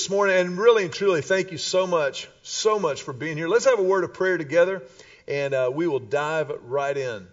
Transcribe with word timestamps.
this 0.00 0.08
morning, 0.08 0.34
and 0.34 0.56
really 0.56 0.84
and 0.84 0.92
truly, 0.94 1.20
thank 1.20 1.52
you 1.52 1.58
so 1.58 1.86
much, 1.86 2.26
so 2.40 2.78
much 2.78 3.02
for 3.02 3.12
being 3.12 3.36
here. 3.36 3.48
Let's 3.48 3.66
have 3.66 3.78
a 3.78 3.82
word 3.82 4.02
of 4.02 4.14
prayer 4.14 4.38
together, 4.38 4.82
and 5.28 5.52
uh, 5.52 5.70
we 5.70 5.86
will 5.86 5.98
dive 5.98 6.50
right 6.62 6.96
in. 6.96 7.28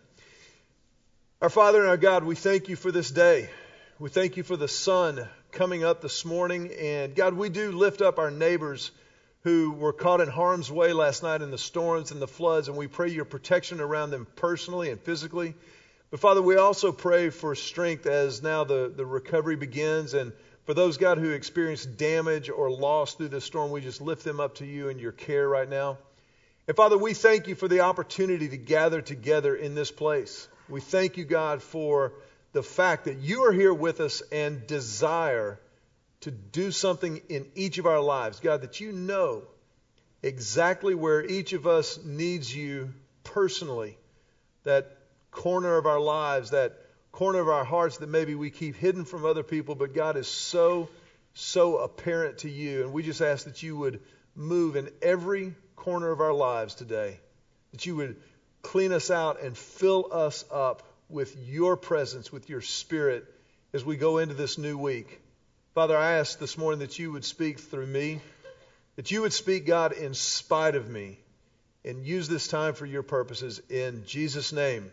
Our 1.42 1.50
Father 1.50 1.80
and 1.80 1.88
our 1.88 1.96
God, 1.96 2.26
we 2.26 2.36
thank 2.36 2.68
you 2.68 2.76
for 2.76 2.92
this 2.92 3.10
day. 3.10 3.50
We 4.00 4.10
thank 4.10 4.36
you 4.36 4.44
for 4.44 4.58
the 4.58 4.68
sun 4.68 5.30
coming 5.54 5.86
up 5.86 6.02
this 6.02 6.26
morning, 6.26 6.74
and 6.78 7.16
God, 7.16 7.36
we 7.36 7.48
do 7.48 7.72
lift 7.72 8.02
up 8.02 8.20
our 8.20 8.32
neighbors 8.32 8.92
who 9.44 9.72
were 9.72 9.94
caught 9.94 10.20
in 10.20 10.28
harm's 10.28 10.70
way 10.70 10.92
last 10.92 11.24
night 11.24 11.42
in 11.42 11.52
the 11.52 11.58
storms 11.58 12.12
and 12.12 12.22
the 12.22 12.28
floods, 12.28 12.68
and 12.68 12.76
we 12.76 12.88
pray 12.88 13.08
your 13.08 13.24
protection 13.24 13.80
around 13.80 14.10
them 14.10 14.28
personally 14.36 14.90
and 14.90 15.00
physically. 15.00 15.56
But 16.12 16.20
Father, 16.20 16.42
we 16.42 16.58
also 16.58 16.92
pray 16.92 17.30
for 17.30 17.56
strength 17.56 18.08
as 18.08 18.44
now 18.44 18.66
the, 18.66 18.92
the 18.94 19.06
recovery 19.06 19.56
begins 19.56 20.14
and 20.14 20.34
for 20.68 20.74
those, 20.74 20.98
God, 20.98 21.18
who 21.18 21.32
experienced 21.32 21.96
damage 21.96 22.50
or 22.50 22.70
loss 22.70 23.14
through 23.14 23.30
this 23.30 23.46
storm, 23.46 23.72
we 23.72 23.80
just 23.80 24.02
lift 24.02 24.26
them 24.26 24.42
up 24.42 24.56
to 24.56 24.66
you 24.66 24.90
in 24.90 25.00
your 25.00 25.14
care 25.14 25.48
right 25.48 25.68
now. 25.68 25.98
And 26.68 26.76
Father, 26.76 26.98
we 26.98 27.14
thank 27.14 27.48
you 27.48 27.56
for 27.56 27.70
the 27.70 27.80
opportunity 27.80 28.50
to 28.50 28.58
gather 28.58 29.02
together 29.02 29.56
in 29.56 29.76
this 29.76 29.92
place. 29.92 30.46
We 30.68 30.82
thank 30.82 31.16
you, 31.16 31.24
God, 31.24 31.64
for 31.64 32.12
the 32.52 32.62
fact 32.62 33.06
that 33.06 33.16
you 33.16 33.46
are 33.46 33.54
here 33.54 33.74
with 33.74 34.02
us 34.02 34.22
and 34.30 34.68
desire 34.68 35.58
to 36.20 36.32
do 36.32 36.72
something 36.72 37.22
in 37.30 37.46
each 37.56 37.78
of 37.78 37.86
our 37.86 38.02
lives. 38.02 38.42
God, 38.42 38.64
that 38.64 38.82
you 38.82 38.92
know 38.92 39.44
exactly 40.22 40.96
where 40.96 41.24
each 41.26 41.54
of 41.54 41.66
us 41.66 41.98
needs 42.04 42.54
you 42.54 42.94
personally, 43.24 43.98
that 44.66 44.98
corner 45.32 45.78
of 45.78 45.86
our 45.86 46.02
lives, 46.02 46.50
that 46.50 46.78
corner 47.12 47.40
of 47.40 47.50
our 47.50 47.64
hearts 47.64 47.98
that 47.98 48.10
maybe 48.10 48.36
we 48.36 48.50
keep 48.50 48.76
hidden 48.76 49.06
from 49.06 49.26
other 49.26 49.44
people, 49.44 49.76
but 49.76 49.94
God 49.94 50.18
is 50.18 50.28
so, 50.28 50.90
so 51.34 51.78
apparent 51.78 52.40
to 52.40 52.50
you. 52.50 52.84
And 52.84 52.94
we 52.94 53.04
just 53.04 53.22
ask 53.22 53.46
that 53.46 53.64
you 53.64 53.76
would 53.78 54.02
move 54.36 54.76
in 54.76 54.90
every 55.02 55.56
corner 55.76 56.12
of 56.12 56.22
our 56.22 56.34
lives 56.34 56.76
today, 56.76 57.20
that 57.72 57.86
you 57.86 57.96
would 57.96 58.18
clean 58.62 58.92
us 58.92 59.10
out 59.10 59.42
and 59.42 59.58
fill 59.58 60.10
us 60.12 60.46
up 60.52 60.84
with 61.10 61.36
your 61.48 61.78
presence, 61.78 62.32
with 62.32 62.50
your 62.50 62.62
spirit 62.62 63.26
as 63.74 63.84
we 63.84 63.98
go 63.98 64.18
into 64.18 64.34
this 64.34 64.58
new 64.58 64.78
week. 64.78 65.22
Father, 65.74 65.98
I 65.98 66.14
ask 66.14 66.40
this 66.40 66.58
morning 66.58 66.80
that 66.80 67.00
you 67.00 67.12
would 67.12 67.24
speak 67.24 67.60
through 67.60 67.86
me, 67.88 68.20
that 68.96 69.12
you 69.12 69.22
would 69.22 69.34
speak, 69.34 69.66
God, 69.66 69.92
in 69.94 70.14
spite 70.14 70.76
of 70.76 70.90
me, 70.90 71.20
and 71.86 72.06
use 72.06 72.28
this 72.28 72.48
time 72.48 72.74
for 72.74 72.86
your 72.86 73.04
purposes 73.04 73.62
in 73.70 74.04
Jesus' 74.06 74.52
name. 74.52 74.92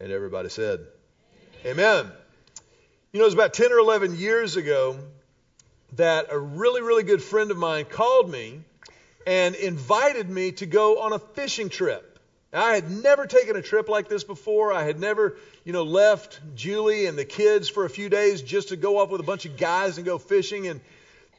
And 0.00 0.10
everybody 0.10 0.48
said, 0.48 0.80
Amen. 1.64 2.10
You 3.12 3.20
know, 3.20 3.24
it 3.24 3.26
was 3.26 3.34
about 3.34 3.54
10 3.54 3.70
or 3.70 3.78
11 3.78 4.18
years 4.18 4.56
ago 4.56 4.98
that 5.92 6.26
a 6.30 6.38
really, 6.38 6.82
really 6.82 7.04
good 7.04 7.22
friend 7.22 7.52
of 7.52 7.56
mine 7.56 7.84
called 7.84 8.28
me 8.28 8.62
and 9.28 9.54
invited 9.54 10.28
me 10.28 10.50
to 10.52 10.66
go 10.66 11.02
on 11.02 11.12
a 11.12 11.20
fishing 11.20 11.68
trip. 11.68 12.18
I 12.52 12.74
had 12.74 12.90
never 12.90 13.26
taken 13.26 13.54
a 13.54 13.62
trip 13.62 13.88
like 13.88 14.08
this 14.08 14.24
before. 14.24 14.72
I 14.72 14.82
had 14.82 14.98
never, 14.98 15.36
you 15.62 15.72
know, 15.72 15.84
left 15.84 16.40
Julie 16.56 17.06
and 17.06 17.16
the 17.16 17.24
kids 17.24 17.68
for 17.68 17.84
a 17.84 17.90
few 17.90 18.08
days 18.08 18.42
just 18.42 18.70
to 18.70 18.76
go 18.76 18.98
off 18.98 19.10
with 19.10 19.20
a 19.20 19.24
bunch 19.24 19.46
of 19.46 19.56
guys 19.56 19.98
and 19.98 20.04
go 20.04 20.18
fishing. 20.18 20.66
And 20.66 20.80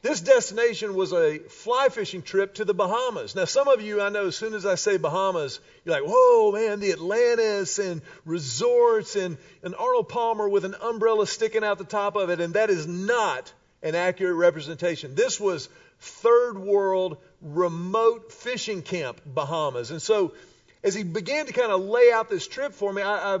this 0.04 0.20
destination 0.20 0.94
was 0.94 1.14
a 1.14 1.38
fly 1.38 1.88
fishing 1.88 2.20
trip 2.20 2.56
to 2.56 2.66
the 2.66 2.74
Bahamas. 2.74 3.34
Now, 3.34 3.46
some 3.46 3.68
of 3.68 3.80
you, 3.80 4.02
I 4.02 4.10
know, 4.10 4.26
as 4.26 4.36
soon 4.36 4.52
as 4.52 4.66
I 4.66 4.74
say 4.74 4.98
Bahamas, 4.98 5.60
you're 5.82 5.98
like, 5.98 6.04
whoa, 6.06 6.52
man, 6.52 6.78
the 6.78 6.92
Atlantis 6.92 7.78
and 7.78 8.02
resorts 8.26 9.16
and 9.16 9.38
an 9.62 9.72
Arnold 9.72 10.10
Palmer 10.10 10.46
with 10.46 10.66
an 10.66 10.74
umbrella 10.74 11.26
sticking 11.26 11.64
out 11.64 11.78
the 11.78 11.84
top 11.84 12.16
of 12.16 12.28
it. 12.28 12.38
And 12.38 12.52
that 12.52 12.68
is 12.68 12.86
not 12.86 13.50
an 13.82 13.94
accurate 13.94 14.36
representation. 14.36 15.14
This 15.14 15.40
was 15.40 15.70
third 16.00 16.58
world 16.58 17.16
remote 17.40 18.30
fishing 18.30 18.82
camp 18.82 19.22
Bahamas. 19.24 19.90
And 19.90 20.02
so, 20.02 20.34
as 20.82 20.94
he 20.94 21.02
began 21.02 21.46
to 21.46 21.54
kind 21.54 21.72
of 21.72 21.80
lay 21.80 22.12
out 22.12 22.28
this 22.28 22.46
trip 22.46 22.74
for 22.74 22.92
me, 22.92 23.00
I, 23.00 23.36
I 23.36 23.38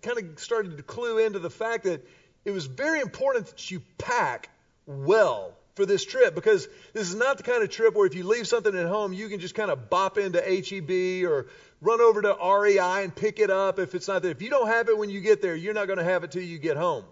kind 0.00 0.18
of 0.18 0.38
started 0.38 0.76
to 0.76 0.84
clue 0.84 1.18
into 1.18 1.40
the 1.40 1.50
fact 1.50 1.82
that 1.84 2.06
it 2.44 2.52
was 2.52 2.66
very 2.66 3.00
important 3.00 3.48
that 3.48 3.68
you 3.72 3.82
pack 3.98 4.48
well 4.86 5.56
for 5.74 5.84
this 5.84 6.04
trip 6.04 6.34
because 6.34 6.68
this 6.92 7.08
is 7.08 7.14
not 7.14 7.36
the 7.36 7.42
kind 7.42 7.62
of 7.62 7.70
trip 7.70 7.94
where 7.94 8.06
if 8.06 8.14
you 8.14 8.24
leave 8.24 8.46
something 8.46 8.74
at 8.76 8.86
home, 8.86 9.12
you 9.12 9.28
can 9.28 9.40
just 9.40 9.54
kind 9.54 9.70
of 9.70 9.90
bop 9.90 10.18
into 10.18 10.40
HEB 10.40 11.28
or 11.28 11.46
run 11.80 12.00
over 12.00 12.22
to 12.22 12.36
REI 12.40 13.04
and 13.04 13.14
pick 13.14 13.40
it 13.40 13.50
up 13.50 13.78
if 13.78 13.94
it's 13.94 14.08
not 14.08 14.22
there. 14.22 14.30
If 14.30 14.42
you 14.42 14.50
don't 14.50 14.68
have 14.68 14.88
it 14.88 14.96
when 14.96 15.10
you 15.10 15.20
get 15.20 15.42
there, 15.42 15.54
you're 15.54 15.74
not 15.74 15.86
going 15.86 15.98
to 15.98 16.04
have 16.04 16.24
it 16.24 16.30
till 16.30 16.42
you 16.42 16.58
get 16.58 16.76
home. 16.76 17.04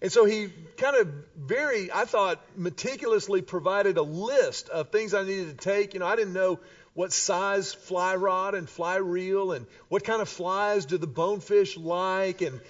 And 0.00 0.10
so 0.10 0.24
he 0.24 0.48
kind 0.78 0.96
of 0.96 1.08
very, 1.36 1.92
I 1.92 2.06
thought, 2.06 2.40
meticulously 2.56 3.40
provided 3.40 3.98
a 3.98 4.02
list 4.02 4.68
of 4.68 4.90
things 4.90 5.14
I 5.14 5.22
needed 5.22 5.56
to 5.56 5.64
take. 5.64 5.94
You 5.94 6.00
know, 6.00 6.06
I 6.06 6.16
didn't 6.16 6.32
know 6.32 6.58
what 6.94 7.12
size 7.12 7.72
fly 7.72 8.16
rod 8.16 8.56
and 8.56 8.68
fly 8.68 8.96
reel 8.96 9.52
and 9.52 9.64
what 9.88 10.02
kind 10.02 10.20
of 10.20 10.28
flies 10.28 10.86
do 10.86 10.98
the 10.98 11.06
bonefish 11.06 11.76
like 11.76 12.42
and 12.42 12.60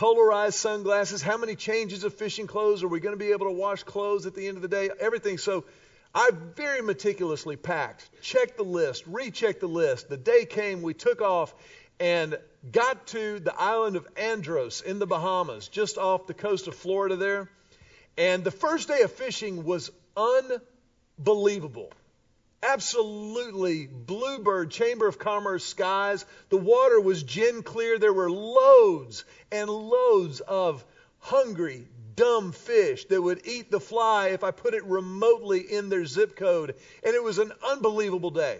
polarized 0.00 0.54
sunglasses, 0.54 1.20
how 1.20 1.36
many 1.36 1.54
changes 1.54 2.04
of 2.04 2.14
fishing 2.14 2.46
clothes 2.46 2.82
are 2.82 2.88
we 2.88 3.00
going 3.00 3.12
to 3.12 3.22
be 3.22 3.32
able 3.32 3.44
to 3.44 3.52
wash 3.52 3.82
clothes 3.82 4.24
at 4.24 4.34
the 4.34 4.48
end 4.48 4.56
of 4.56 4.62
the 4.62 4.68
day, 4.68 4.88
everything. 4.98 5.36
So 5.36 5.66
I 6.14 6.30
very 6.56 6.80
meticulously 6.80 7.56
packed, 7.56 8.08
checked 8.22 8.56
the 8.56 8.62
list, 8.62 9.04
rechecked 9.06 9.60
the 9.60 9.68
list. 9.68 10.08
The 10.08 10.16
day 10.16 10.46
came, 10.46 10.80
we 10.80 10.94
took 10.94 11.20
off 11.20 11.54
and 12.00 12.38
got 12.72 13.08
to 13.08 13.40
the 13.40 13.54
island 13.54 13.96
of 13.96 14.08
Andros 14.16 14.80
in 14.80 15.00
the 15.00 15.06
Bahamas, 15.06 15.68
just 15.68 15.98
off 15.98 16.26
the 16.26 16.32
coast 16.32 16.66
of 16.66 16.74
Florida 16.74 17.16
there. 17.16 17.50
And 18.16 18.42
the 18.42 18.50
first 18.50 18.88
day 18.88 19.02
of 19.02 19.12
fishing 19.12 19.64
was 19.64 19.90
unbelievable 20.16 21.92
absolutely 22.62 23.86
bluebird 23.86 24.70
chamber 24.70 25.06
of 25.06 25.18
commerce 25.18 25.64
skies. 25.64 26.24
The 26.48 26.56
water 26.56 27.00
was 27.00 27.22
gin 27.22 27.62
clear. 27.62 27.98
There 27.98 28.12
were 28.12 28.30
loads 28.30 29.24
and 29.50 29.68
loads 29.68 30.40
of 30.40 30.84
hungry, 31.18 31.86
dumb 32.16 32.52
fish 32.52 33.06
that 33.06 33.22
would 33.22 33.46
eat 33.46 33.70
the 33.70 33.80
fly 33.80 34.28
if 34.28 34.44
I 34.44 34.50
put 34.50 34.74
it 34.74 34.84
remotely 34.84 35.60
in 35.60 35.88
their 35.88 36.04
zip 36.04 36.36
code. 36.36 36.74
And 37.04 37.14
it 37.14 37.22
was 37.22 37.38
an 37.38 37.52
unbelievable 37.66 38.30
day. 38.30 38.58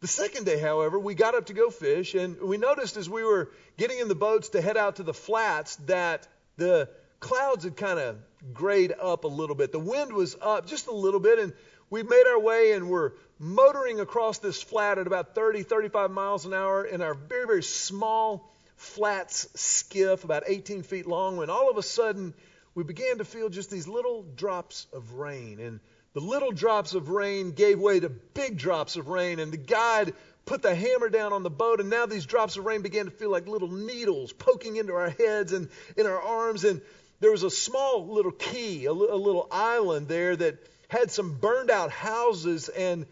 The 0.00 0.08
second 0.08 0.44
day, 0.44 0.58
however, 0.58 0.98
we 0.98 1.14
got 1.14 1.34
up 1.34 1.46
to 1.46 1.54
go 1.54 1.70
fish, 1.70 2.14
and 2.14 2.38
we 2.40 2.58
noticed 2.58 2.96
as 2.96 3.08
we 3.08 3.24
were 3.24 3.50
getting 3.78 3.98
in 3.98 4.08
the 4.08 4.14
boats 4.14 4.50
to 4.50 4.60
head 4.60 4.76
out 4.76 4.96
to 4.96 5.02
the 5.02 5.14
flats 5.14 5.76
that 5.86 6.28
the 6.56 6.90
clouds 7.18 7.64
had 7.64 7.76
kind 7.76 7.98
of 7.98 8.16
grayed 8.52 8.92
up 8.92 9.24
a 9.24 9.28
little 9.28 9.56
bit. 9.56 9.72
The 9.72 9.78
wind 9.78 10.12
was 10.12 10.36
up 10.40 10.66
just 10.66 10.86
a 10.86 10.92
little 10.92 11.18
bit, 11.20 11.38
and 11.38 11.54
we 11.90 12.02
made 12.02 12.24
our 12.26 12.40
way 12.40 12.72
and 12.72 12.88
we're 12.88 13.12
motoring 13.38 14.00
across 14.00 14.38
this 14.38 14.62
flat 14.62 14.98
at 14.98 15.06
about 15.06 15.34
30, 15.34 15.62
35 15.62 16.10
miles 16.10 16.46
an 16.46 16.54
hour 16.54 16.84
in 16.84 17.02
our 17.02 17.14
very, 17.14 17.46
very 17.46 17.62
small 17.62 18.50
flats 18.76 19.48
skiff, 19.54 20.24
about 20.24 20.44
18 20.46 20.82
feet 20.82 21.06
long, 21.06 21.36
when 21.36 21.50
all 21.50 21.70
of 21.70 21.76
a 21.76 21.82
sudden 21.82 22.34
we 22.74 22.84
began 22.84 23.18
to 23.18 23.24
feel 23.24 23.48
just 23.48 23.70
these 23.70 23.88
little 23.88 24.22
drops 24.22 24.86
of 24.92 25.14
rain. 25.14 25.60
And 25.60 25.80
the 26.12 26.20
little 26.20 26.52
drops 26.52 26.94
of 26.94 27.08
rain 27.08 27.52
gave 27.52 27.78
way 27.78 28.00
to 28.00 28.08
big 28.08 28.58
drops 28.58 28.96
of 28.96 29.08
rain, 29.08 29.38
and 29.38 29.52
the 29.52 29.58
guide 29.58 30.14
put 30.44 30.62
the 30.62 30.74
hammer 30.74 31.08
down 31.08 31.32
on 31.32 31.42
the 31.42 31.50
boat, 31.50 31.80
and 31.80 31.90
now 31.90 32.06
these 32.06 32.26
drops 32.26 32.56
of 32.56 32.64
rain 32.64 32.82
began 32.82 33.06
to 33.06 33.10
feel 33.10 33.30
like 33.30 33.48
little 33.48 33.70
needles 33.70 34.32
poking 34.32 34.76
into 34.76 34.92
our 34.94 35.10
heads 35.10 35.52
and 35.52 35.68
in 35.96 36.06
our 36.06 36.20
arms. 36.20 36.64
And 36.64 36.80
there 37.20 37.32
was 37.32 37.42
a 37.42 37.50
small 37.50 38.06
little 38.06 38.32
key, 38.32 38.84
a, 38.84 38.92
little 38.92 39.48
island 39.50 40.06
there 40.06 40.36
that 40.36 40.58
had 40.88 41.10
some 41.10 41.34
burned 41.34 41.70
out 41.70 41.90
houses 41.90 42.68
and 42.68 43.06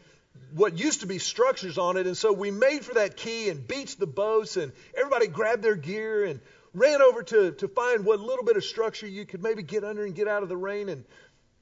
what 0.52 0.78
used 0.78 1.00
to 1.00 1.06
be 1.06 1.18
structures 1.18 1.78
on 1.78 1.96
it. 1.96 2.06
And 2.06 2.16
so 2.16 2.32
we 2.32 2.50
made 2.50 2.84
for 2.84 2.94
that 2.94 3.16
key 3.16 3.48
and 3.48 3.66
beached 3.66 3.98
the 3.98 4.06
boats, 4.06 4.56
and 4.56 4.72
everybody 4.96 5.26
grabbed 5.26 5.62
their 5.62 5.74
gear 5.74 6.24
and 6.24 6.40
ran 6.72 7.02
over 7.02 7.22
to, 7.22 7.52
to 7.52 7.68
find 7.68 8.04
what 8.04 8.20
little 8.20 8.44
bit 8.44 8.56
of 8.56 8.64
structure 8.64 9.06
you 9.06 9.24
could 9.24 9.42
maybe 9.42 9.62
get 9.62 9.84
under 9.84 10.04
and 10.04 10.14
get 10.14 10.28
out 10.28 10.42
of 10.42 10.48
the 10.48 10.56
rain. 10.56 10.88
And 10.88 11.04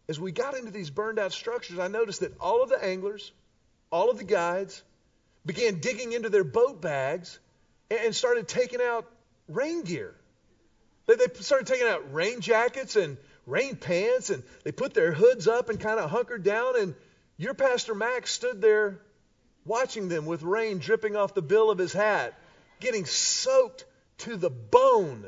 as 0.08 0.18
we 0.18 0.32
got 0.32 0.56
into 0.56 0.70
these 0.70 0.90
burned 0.90 1.18
out 1.18 1.32
structures, 1.32 1.78
I 1.78 1.88
noticed 1.88 2.20
that 2.20 2.38
all 2.40 2.62
of 2.62 2.68
the 2.68 2.82
anglers, 2.82 3.32
all 3.90 4.10
of 4.10 4.18
the 4.18 4.24
guides, 4.24 4.82
began 5.44 5.80
digging 5.80 6.12
into 6.12 6.28
their 6.28 6.44
boat 6.44 6.80
bags 6.80 7.38
and 7.90 8.14
started 8.14 8.48
taking 8.48 8.80
out 8.80 9.06
rain 9.48 9.82
gear. 9.82 10.14
They, 11.06 11.16
they 11.16 11.26
started 11.40 11.66
taking 11.66 11.88
out 11.88 12.12
rain 12.14 12.40
jackets 12.40 12.96
and 12.96 13.16
rain 13.46 13.76
pants 13.76 14.30
and 14.30 14.42
they 14.64 14.72
put 14.72 14.94
their 14.94 15.12
hoods 15.12 15.48
up 15.48 15.68
and 15.68 15.80
kind 15.80 15.98
of 15.98 16.10
hunkered 16.10 16.42
down. 16.42 16.78
And 16.80 16.94
your 17.36 17.54
Pastor 17.54 17.94
Max 17.94 18.30
stood 18.30 18.60
there 18.60 19.00
watching 19.64 20.08
them 20.08 20.26
with 20.26 20.42
rain 20.42 20.78
dripping 20.78 21.16
off 21.16 21.34
the 21.34 21.42
bill 21.42 21.70
of 21.70 21.78
his 21.78 21.92
hat, 21.92 22.34
getting 22.80 23.04
soaked 23.04 23.84
to 24.18 24.36
the 24.36 24.50
bone. 24.50 25.24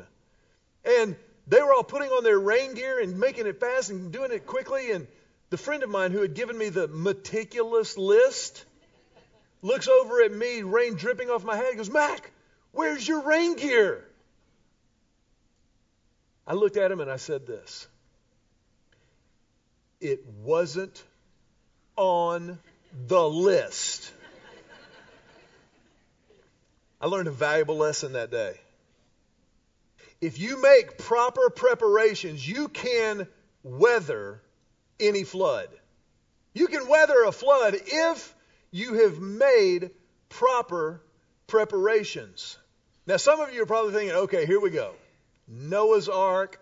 And 0.83 1.15
they 1.47 1.61
were 1.61 1.73
all 1.73 1.83
putting 1.83 2.09
on 2.09 2.23
their 2.23 2.39
rain 2.39 2.73
gear 2.73 2.99
and 2.99 3.19
making 3.19 3.47
it 3.47 3.59
fast 3.59 3.89
and 3.89 4.11
doing 4.11 4.31
it 4.31 4.45
quickly. 4.45 4.91
And 4.91 5.07
the 5.49 5.57
friend 5.57 5.83
of 5.83 5.89
mine 5.89 6.11
who 6.11 6.21
had 6.21 6.33
given 6.33 6.57
me 6.57 6.69
the 6.69 6.87
meticulous 6.87 7.97
list 7.97 8.65
looks 9.61 9.87
over 9.87 10.21
at 10.21 10.31
me, 10.31 10.61
rain 10.61 10.95
dripping 10.95 11.29
off 11.29 11.43
my 11.43 11.55
head. 11.55 11.71
He 11.71 11.77
goes, 11.77 11.89
Mac, 11.89 12.31
where's 12.71 13.07
your 13.07 13.21
rain 13.21 13.55
gear? 13.55 14.05
I 16.47 16.53
looked 16.53 16.77
at 16.77 16.91
him 16.91 16.99
and 16.99 17.09
I 17.09 17.15
said 17.15 17.47
this 17.47 17.87
it 20.01 20.25
wasn't 20.25 21.03
on 21.95 22.59
the 23.07 23.29
list. 23.29 24.11
I 26.99 27.07
learned 27.07 27.27
a 27.27 27.31
valuable 27.31 27.77
lesson 27.77 28.13
that 28.13 28.31
day. 28.31 28.59
If 30.21 30.39
you 30.39 30.61
make 30.61 30.97
proper 30.97 31.49
preparations, 31.49 32.47
you 32.47 32.67
can 32.67 33.27
weather 33.63 34.41
any 34.99 35.23
flood. 35.23 35.69
You 36.53 36.67
can 36.67 36.87
weather 36.87 37.25
a 37.25 37.31
flood 37.31 37.75
if 37.85 38.33
you 38.71 38.93
have 39.03 39.19
made 39.19 39.91
proper 40.29 41.01
preparations. 41.47 42.57
Now, 43.05 43.17
some 43.17 43.39
of 43.39 43.53
you 43.53 43.61
are 43.63 43.67
probably 43.67 43.93
thinking, 43.93 44.15
okay, 44.15 44.45
here 44.45 44.59
we 44.59 44.69
go. 44.69 44.93
Noah's 45.47 46.09
Ark, 46.09 46.59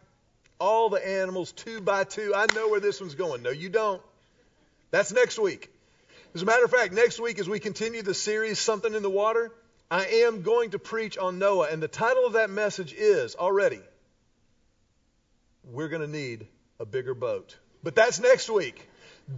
all 0.63 0.87
the 0.87 1.05
animals, 1.05 1.51
two 1.51 1.81
by 1.81 2.05
two. 2.05 2.33
I 2.33 2.45
know 2.55 2.69
where 2.69 2.79
this 2.79 3.01
one's 3.01 3.15
going. 3.15 3.43
No, 3.43 3.49
you 3.49 3.67
don't. 3.67 4.01
That's 4.91 5.11
next 5.11 5.37
week. 5.37 5.69
As 6.33 6.41
a 6.41 6.45
matter 6.45 6.63
of 6.63 6.71
fact, 6.71 6.93
next 6.93 7.19
week, 7.19 7.37
as 7.37 7.49
we 7.49 7.59
continue 7.59 8.01
the 8.01 8.13
series, 8.13 8.59
Something 8.59 8.93
in 8.93 9.03
the 9.03 9.09
Water, 9.09 9.51
I 9.91 10.05
am 10.05 10.41
going 10.41 10.71
to 10.71 10.79
preach 10.79 11.17
on 11.17 11.37
Noah. 11.37 11.67
And 11.69 11.83
the 11.83 11.89
title 11.89 12.25
of 12.25 12.33
that 12.33 12.49
message 12.49 12.93
is 12.93 13.35
already, 13.35 13.81
We're 15.69 15.89
going 15.89 16.01
to 16.01 16.07
need 16.07 16.47
a 16.79 16.85
bigger 16.85 17.13
boat. 17.13 17.57
But 17.83 17.93
that's 17.93 18.21
next 18.21 18.49
week. 18.49 18.87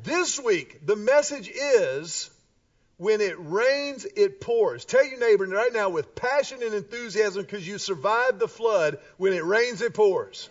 This 0.04 0.40
week, 0.40 0.86
the 0.86 0.96
message 0.96 1.50
is 1.50 2.30
when 2.98 3.20
it 3.20 3.36
rains, 3.40 4.06
it 4.16 4.40
pours. 4.42 4.86
Tell 4.86 5.04
your 5.04 5.20
neighbor 5.20 5.46
right 5.46 5.74
now 5.74 5.90
with 5.90 6.14
passion 6.14 6.62
and 6.62 6.76
enthusiasm 6.76 7.42
because 7.42 7.68
you 7.68 7.80
survived 7.80 8.38
the 8.38 8.48
flood. 8.48 9.00
When 9.18 9.34
it 9.34 9.44
rains, 9.44 9.82
it 9.82 9.96
pours. 9.96 10.50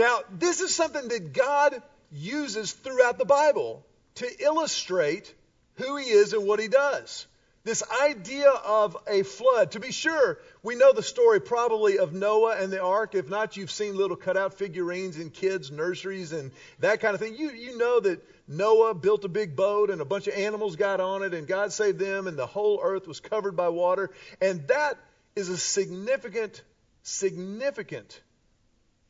Now, 0.00 0.20
this 0.32 0.62
is 0.62 0.74
something 0.74 1.08
that 1.08 1.34
God 1.34 1.82
uses 2.10 2.72
throughout 2.72 3.18
the 3.18 3.26
Bible 3.26 3.84
to 4.14 4.42
illustrate 4.42 5.34
who 5.74 5.98
He 5.98 6.06
is 6.06 6.32
and 6.32 6.46
what 6.46 6.58
He 6.58 6.68
does. 6.68 7.26
This 7.64 7.82
idea 8.02 8.48
of 8.48 8.96
a 9.06 9.22
flood. 9.24 9.72
To 9.72 9.80
be 9.80 9.92
sure, 9.92 10.38
we 10.62 10.74
know 10.74 10.94
the 10.94 11.02
story 11.02 11.38
probably 11.38 11.98
of 11.98 12.14
Noah 12.14 12.56
and 12.56 12.72
the 12.72 12.80
ark. 12.80 13.14
If 13.14 13.28
not, 13.28 13.58
you've 13.58 13.70
seen 13.70 13.94
little 13.94 14.16
cutout 14.16 14.54
figurines 14.54 15.18
in 15.18 15.28
kids' 15.28 15.70
nurseries 15.70 16.32
and 16.32 16.50
that 16.78 17.00
kind 17.00 17.14
of 17.14 17.20
thing. 17.20 17.36
You, 17.36 17.50
you 17.50 17.76
know 17.76 18.00
that 18.00 18.26
Noah 18.48 18.94
built 18.94 19.26
a 19.26 19.28
big 19.28 19.54
boat 19.54 19.90
and 19.90 20.00
a 20.00 20.06
bunch 20.06 20.28
of 20.28 20.32
animals 20.32 20.76
got 20.76 21.00
on 21.00 21.22
it 21.24 21.34
and 21.34 21.46
God 21.46 21.74
saved 21.74 21.98
them 21.98 22.26
and 22.26 22.38
the 22.38 22.46
whole 22.46 22.80
earth 22.82 23.06
was 23.06 23.20
covered 23.20 23.54
by 23.54 23.68
water. 23.68 24.12
And 24.40 24.66
that 24.68 24.96
is 25.36 25.50
a 25.50 25.58
significant, 25.58 26.62
significant 27.02 28.18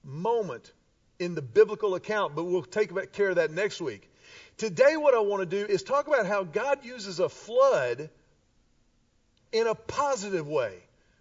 moment 0.02 0.72
in 1.20 1.34
the 1.34 1.42
biblical 1.42 1.94
account, 1.94 2.34
but 2.34 2.44
we'll 2.44 2.62
take 2.62 3.12
care 3.12 3.28
of 3.28 3.36
that 3.36 3.50
next 3.52 3.80
week. 3.80 4.10
Today, 4.56 4.96
what 4.96 5.14
I 5.14 5.20
want 5.20 5.48
to 5.48 5.66
do 5.66 5.72
is 5.72 5.82
talk 5.82 6.06
about 6.06 6.26
how 6.26 6.42
God 6.42 6.84
uses 6.84 7.20
a 7.20 7.28
flood 7.28 8.10
in 9.52 9.66
a 9.66 9.74
positive 9.74 10.48
way. 10.48 10.74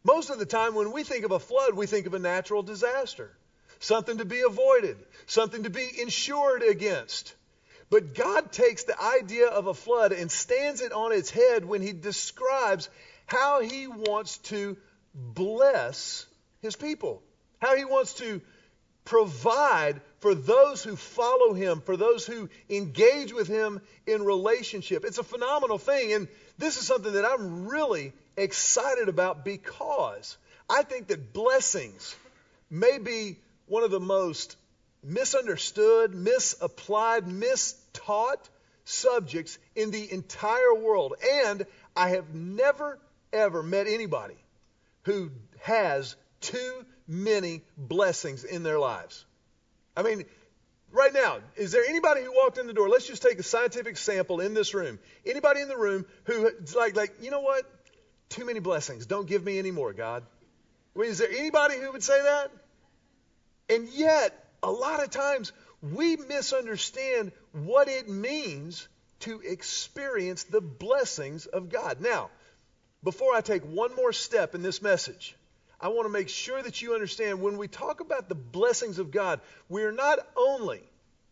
Most 0.03 0.29
of 0.29 0.39
the 0.39 0.45
time, 0.45 0.75
when 0.75 0.91
we 0.91 1.03
think 1.03 1.25
of 1.25 1.31
a 1.31 1.39
flood, 1.39 1.73
we 1.73 1.85
think 1.85 2.07
of 2.07 2.13
a 2.13 2.19
natural 2.19 2.63
disaster, 2.63 3.31
something 3.79 4.17
to 4.17 4.25
be 4.25 4.41
avoided, 4.41 4.97
something 5.25 5.63
to 5.63 5.69
be 5.69 5.87
insured 6.01 6.63
against. 6.63 7.35
But 7.89 8.13
God 8.13 8.51
takes 8.51 8.83
the 8.83 9.01
idea 9.01 9.47
of 9.47 9.67
a 9.67 9.73
flood 9.73 10.11
and 10.11 10.31
stands 10.31 10.81
it 10.81 10.91
on 10.91 11.11
its 11.11 11.29
head 11.29 11.65
when 11.65 11.81
he 11.81 11.91
describes 11.91 12.87
how 13.25 13.61
he 13.61 13.87
wants 13.87 14.37
to 14.49 14.77
bless 15.13 16.25
his 16.61 16.75
people, 16.75 17.21
how 17.59 17.75
he 17.75 17.85
wants 17.85 18.13
to 18.15 18.41
provide 19.05 20.01
for 20.19 20.35
those 20.35 20.83
who 20.83 20.95
follow 20.95 21.53
him, 21.53 21.81
for 21.81 21.97
those 21.97 22.25
who 22.25 22.49
engage 22.69 23.33
with 23.33 23.47
him 23.47 23.81
in 24.05 24.23
relationship. 24.23 25.05
It's 25.05 25.17
a 25.17 25.23
phenomenal 25.23 25.77
thing. 25.77 26.13
And 26.13 26.27
this 26.57 26.77
is 26.77 26.85
something 26.85 27.13
that 27.13 27.25
I'm 27.25 27.67
really 27.67 28.13
excited 28.35 29.09
about 29.09 29.45
because 29.45 30.37
I 30.69 30.83
think 30.83 31.07
that 31.07 31.33
blessings 31.33 32.15
may 32.69 32.97
be 32.99 33.37
one 33.67 33.83
of 33.83 33.91
the 33.91 33.99
most 33.99 34.57
misunderstood, 35.03 36.13
misapplied, 36.13 37.25
mistaught 37.25 38.49
subjects 38.83 39.57
in 39.75 39.91
the 39.91 40.11
entire 40.11 40.73
world. 40.73 41.13
And 41.43 41.65
I 41.95 42.09
have 42.09 42.33
never, 42.33 42.99
ever 43.31 43.63
met 43.63 43.87
anybody 43.87 44.37
who 45.03 45.31
has 45.61 46.15
too 46.41 46.85
many 47.09 47.63
blessings 47.75 48.43
in 48.43 48.63
their 48.63 48.79
lives. 48.79 49.25
I 49.97 50.03
mean, 50.03 50.23
right 50.91 51.11
now, 51.11 51.39
is 51.57 51.71
there 51.71 51.83
anybody 51.83 52.23
who 52.23 52.31
walked 52.33 52.57
in 52.57 52.67
the 52.67 52.73
door? 52.73 52.87
Let's 52.87 53.07
just 53.07 53.23
take 53.23 53.39
a 53.39 53.43
scientific 53.43 53.97
sample 53.97 54.39
in 54.39 54.53
this 54.53 54.73
room. 54.73 54.99
Anybody 55.25 55.61
in 55.61 55.67
the 55.67 55.77
room 55.77 56.05
who's 56.25 56.75
like, 56.75 56.95
like, 56.95 57.15
you 57.21 57.31
know 57.31 57.41
what? 57.41 57.63
Too 58.29 58.45
many 58.45 58.59
blessings. 58.59 59.07
Don't 59.07 59.27
give 59.27 59.43
me 59.43 59.57
any 59.57 59.71
more, 59.71 59.91
God. 59.91 60.23
I 60.95 60.99
mean, 60.99 61.09
is 61.09 61.17
there 61.17 61.31
anybody 61.31 61.77
who 61.77 61.91
would 61.91 62.03
say 62.03 62.21
that? 62.21 62.51
And 63.69 63.89
yet, 63.89 64.33
a 64.61 64.71
lot 64.71 65.03
of 65.03 65.09
times 65.09 65.51
we 65.81 66.15
misunderstand 66.15 67.31
what 67.51 67.87
it 67.87 68.07
means 68.07 68.87
to 69.21 69.41
experience 69.41 70.43
the 70.45 70.61
blessings 70.61 71.45
of 71.45 71.69
God. 71.69 72.01
Now, 72.01 72.29
before 73.03 73.33
I 73.33 73.41
take 73.41 73.63
one 73.63 73.95
more 73.95 74.13
step 74.13 74.55
in 74.55 74.61
this 74.61 74.81
message, 74.81 75.35
I 75.81 75.89
want 75.89 76.05
to 76.05 76.11
make 76.11 76.29
sure 76.29 76.61
that 76.61 76.81
you 76.81 76.93
understand 76.93 77.41
when 77.41 77.57
we 77.57 77.67
talk 77.67 78.01
about 78.01 78.27
the 78.27 78.35
blessings 78.35 78.99
of 78.99 79.11
God, 79.11 79.39
we're 79.69 79.91
not 79.91 80.19
only 80.35 80.81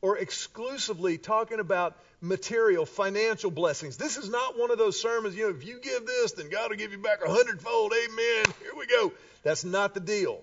or 0.01 0.17
exclusively 0.17 1.17
talking 1.17 1.59
about 1.59 1.97
material, 2.21 2.85
financial 2.85 3.51
blessings. 3.51 3.97
This 3.97 4.17
is 4.17 4.29
not 4.29 4.57
one 4.57 4.71
of 4.71 4.77
those 4.77 4.99
sermons, 4.99 5.35
you 5.35 5.43
know, 5.43 5.55
if 5.55 5.65
you 5.65 5.79
give 5.79 6.05
this, 6.05 6.33
then 6.33 6.49
God 6.49 6.69
will 6.69 6.77
give 6.77 6.91
you 6.91 6.97
back 6.99 7.19
a 7.25 7.29
hundredfold. 7.29 7.93
Amen. 7.93 8.45
Here 8.61 8.71
we 8.77 8.85
go. 8.85 9.11
That's 9.43 9.65
not 9.65 9.93
the 9.93 9.99
deal. 9.99 10.41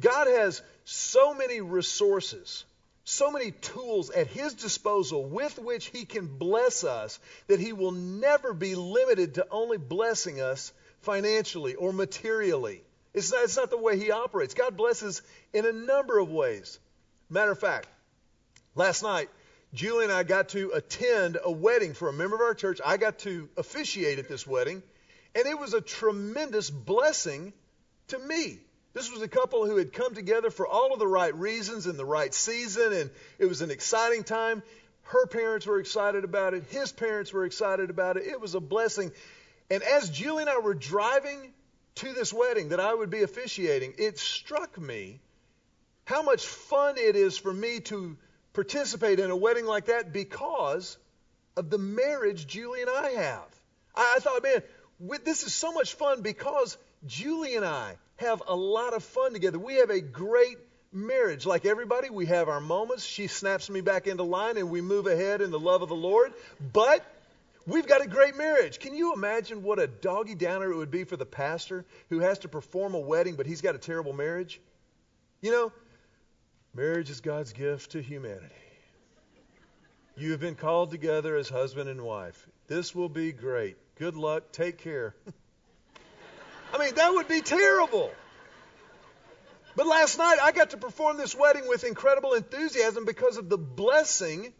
God 0.00 0.26
has 0.26 0.62
so 0.84 1.34
many 1.34 1.60
resources, 1.60 2.64
so 3.04 3.30
many 3.30 3.50
tools 3.52 4.10
at 4.10 4.26
His 4.26 4.54
disposal 4.54 5.24
with 5.24 5.58
which 5.58 5.86
He 5.86 6.04
can 6.04 6.26
bless 6.26 6.82
us 6.82 7.20
that 7.46 7.60
He 7.60 7.72
will 7.72 7.92
never 7.92 8.52
be 8.54 8.74
limited 8.74 9.34
to 9.34 9.46
only 9.50 9.76
blessing 9.76 10.40
us 10.40 10.72
financially 11.02 11.74
or 11.74 11.92
materially. 11.92 12.82
It's 13.14 13.32
not, 13.32 13.44
it's 13.44 13.56
not 13.56 13.70
the 13.70 13.76
way 13.76 13.98
he 13.98 14.10
operates. 14.10 14.54
God 14.54 14.76
blesses 14.76 15.22
in 15.52 15.66
a 15.66 15.72
number 15.72 16.18
of 16.18 16.30
ways. 16.30 16.78
Matter 17.28 17.52
of 17.52 17.58
fact, 17.58 17.88
last 18.74 19.02
night, 19.02 19.28
Julie 19.74 20.04
and 20.04 20.12
I 20.12 20.22
got 20.22 20.50
to 20.50 20.72
attend 20.72 21.38
a 21.42 21.50
wedding 21.50 21.94
for 21.94 22.08
a 22.08 22.12
member 22.12 22.36
of 22.36 22.42
our 22.42 22.54
church. 22.54 22.80
I 22.84 22.96
got 22.96 23.18
to 23.20 23.48
officiate 23.56 24.18
at 24.18 24.28
this 24.28 24.46
wedding, 24.46 24.82
and 25.34 25.46
it 25.46 25.58
was 25.58 25.72
a 25.74 25.80
tremendous 25.80 26.70
blessing 26.70 27.52
to 28.08 28.18
me. 28.18 28.58
This 28.94 29.10
was 29.10 29.22
a 29.22 29.28
couple 29.28 29.66
who 29.66 29.76
had 29.76 29.92
come 29.92 30.14
together 30.14 30.50
for 30.50 30.66
all 30.66 30.92
of 30.92 30.98
the 30.98 31.06
right 31.06 31.34
reasons 31.34 31.86
in 31.86 31.96
the 31.96 32.04
right 32.04 32.32
season, 32.34 32.92
and 32.92 33.10
it 33.38 33.46
was 33.46 33.62
an 33.62 33.70
exciting 33.70 34.24
time. 34.24 34.62
Her 35.04 35.26
parents 35.26 35.66
were 35.66 35.80
excited 35.80 36.24
about 36.24 36.52
it. 36.54 36.64
His 36.68 36.92
parents 36.92 37.32
were 37.32 37.44
excited 37.44 37.88
about 37.88 38.18
it. 38.18 38.26
It 38.26 38.40
was 38.40 38.54
a 38.54 38.60
blessing. 38.60 39.10
And 39.70 39.82
as 39.82 40.10
Julie 40.10 40.42
and 40.42 40.50
I 40.50 40.58
were 40.58 40.74
driving 40.74 41.52
to 41.96 42.12
this 42.12 42.32
wedding 42.32 42.70
that 42.70 42.80
I 42.80 42.92
would 42.92 43.10
be 43.10 43.22
officiating, 43.22 43.94
it 43.98 44.18
struck 44.18 44.78
me 44.78 45.20
how 46.04 46.22
much 46.22 46.46
fun 46.46 46.96
it 46.98 47.16
is 47.16 47.38
for 47.38 47.52
me 47.52 47.80
to 47.80 48.16
participate 48.52 49.20
in 49.20 49.30
a 49.30 49.36
wedding 49.36 49.66
like 49.66 49.86
that 49.86 50.12
because 50.12 50.98
of 51.56 51.70
the 51.70 51.78
marriage 51.78 52.46
Julie 52.46 52.82
and 52.82 52.90
I 52.90 53.10
have. 53.10 53.62
I, 53.94 54.14
I 54.16 54.20
thought, 54.20 54.42
man, 54.42 54.62
this 55.24 55.42
is 55.42 55.54
so 55.54 55.72
much 55.72 55.94
fun 55.94 56.22
because 56.22 56.76
Julie 57.06 57.56
and 57.56 57.64
I 57.64 57.96
have 58.16 58.42
a 58.46 58.54
lot 58.54 58.94
of 58.94 59.02
fun 59.02 59.32
together. 59.32 59.58
We 59.58 59.76
have 59.76 59.90
a 59.90 60.00
great 60.00 60.58
marriage. 60.92 61.46
Like 61.46 61.64
everybody, 61.64 62.10
we 62.10 62.26
have 62.26 62.48
our 62.48 62.60
moments. 62.60 63.04
She 63.04 63.26
snaps 63.26 63.70
me 63.70 63.80
back 63.80 64.06
into 64.06 64.22
line 64.22 64.56
and 64.56 64.70
we 64.70 64.80
move 64.80 65.06
ahead 65.06 65.40
in 65.40 65.50
the 65.50 65.58
love 65.58 65.82
of 65.82 65.88
the 65.88 65.94
Lord. 65.94 66.32
But 66.72 67.04
We've 67.66 67.86
got 67.86 68.02
a 68.02 68.08
great 68.08 68.36
marriage. 68.36 68.80
Can 68.80 68.94
you 68.94 69.14
imagine 69.14 69.62
what 69.62 69.78
a 69.78 69.86
doggy 69.86 70.34
downer 70.34 70.72
it 70.72 70.76
would 70.76 70.90
be 70.90 71.04
for 71.04 71.16
the 71.16 71.26
pastor 71.26 71.84
who 72.08 72.18
has 72.18 72.40
to 72.40 72.48
perform 72.48 72.94
a 72.94 72.98
wedding, 72.98 73.36
but 73.36 73.46
he's 73.46 73.60
got 73.60 73.74
a 73.74 73.78
terrible 73.78 74.12
marriage? 74.12 74.60
You 75.40 75.52
know, 75.52 75.72
marriage 76.74 77.10
is 77.10 77.20
God's 77.20 77.52
gift 77.52 77.92
to 77.92 78.02
humanity. 78.02 78.54
You 80.16 80.32
have 80.32 80.40
been 80.40 80.56
called 80.56 80.90
together 80.90 81.36
as 81.36 81.48
husband 81.48 81.88
and 81.88 82.02
wife. 82.02 82.48
This 82.66 82.94
will 82.94 83.08
be 83.08 83.32
great. 83.32 83.76
Good 83.96 84.16
luck. 84.16 84.52
Take 84.52 84.78
care. 84.78 85.14
I 86.74 86.78
mean, 86.78 86.94
that 86.96 87.12
would 87.12 87.28
be 87.28 87.42
terrible. 87.42 88.10
But 89.76 89.86
last 89.86 90.18
night, 90.18 90.38
I 90.42 90.52
got 90.52 90.70
to 90.70 90.76
perform 90.76 91.16
this 91.16 91.34
wedding 91.34 91.68
with 91.68 91.84
incredible 91.84 92.34
enthusiasm 92.34 93.04
because 93.04 93.36
of 93.36 93.48
the 93.48 93.56
blessing 93.56 94.52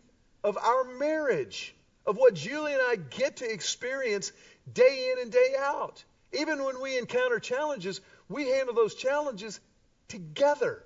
of 0.42 0.56
our 0.56 0.84
marriage 0.98 1.74
of 2.06 2.16
what 2.16 2.34
Julie 2.34 2.72
and 2.72 2.82
I 2.82 2.96
get 2.96 3.36
to 3.36 3.50
experience 3.50 4.32
day 4.72 5.12
in 5.12 5.22
and 5.22 5.32
day 5.32 5.54
out. 5.58 6.02
Even 6.32 6.64
when 6.64 6.80
we 6.80 6.98
encounter 6.98 7.38
challenges, 7.38 8.00
we 8.28 8.48
handle 8.48 8.74
those 8.74 8.94
challenges 8.94 9.60
together. 10.08 10.82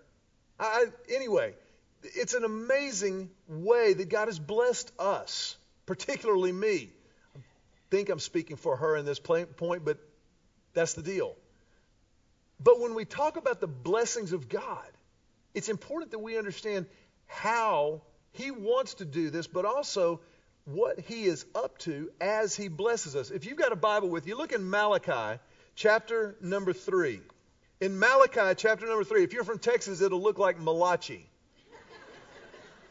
I, 0.58 0.86
anyway, 1.14 1.54
it's 2.02 2.34
an 2.34 2.44
amazing 2.44 3.30
way 3.48 3.94
that 3.94 4.08
God 4.08 4.28
has 4.28 4.38
blessed 4.38 4.92
us, 4.98 5.56
particularly 5.86 6.52
me. 6.52 6.90
I 7.34 7.40
think 7.90 8.08
I'm 8.08 8.18
speaking 8.18 8.56
for 8.56 8.76
her 8.76 8.96
in 8.96 9.04
this 9.04 9.18
point, 9.18 9.56
but 9.84 9.98
that's 10.74 10.94
the 10.94 11.02
deal. 11.02 11.34
But 12.58 12.80
when 12.80 12.94
we 12.94 13.04
talk 13.04 13.36
about 13.36 13.60
the 13.60 13.66
blessings 13.66 14.32
of 14.32 14.48
God, 14.48 14.86
it's 15.54 15.68
important 15.68 16.10
that 16.10 16.18
we 16.18 16.38
understand 16.38 16.86
how 17.26 18.02
He 18.32 18.50
wants 18.50 18.94
to 18.94 19.04
do 19.04 19.30
this, 19.30 19.46
but 19.46 19.64
also 19.64 20.20
what 20.66 21.00
He 21.00 21.24
is 21.24 21.46
up 21.54 21.78
to 21.78 22.10
as 22.20 22.54
He 22.54 22.68
blesses 22.68 23.16
us. 23.16 23.30
If 23.30 23.46
you've 23.46 23.56
got 23.56 23.72
a 23.72 23.76
Bible 23.76 24.10
with 24.10 24.26
you, 24.26 24.36
look 24.36 24.52
in 24.52 24.68
Malachi 24.68 25.40
chapter 25.74 26.36
number 26.40 26.72
3. 26.72 27.20
In 27.80 27.98
Malachi 27.98 28.54
chapter 28.56 28.86
number 28.86 29.04
3, 29.04 29.24
if 29.24 29.32
you're 29.32 29.44
from 29.44 29.58
Texas, 29.58 30.00
it'll 30.00 30.22
look 30.22 30.38
like 30.38 30.60
Malachi. 30.60 31.26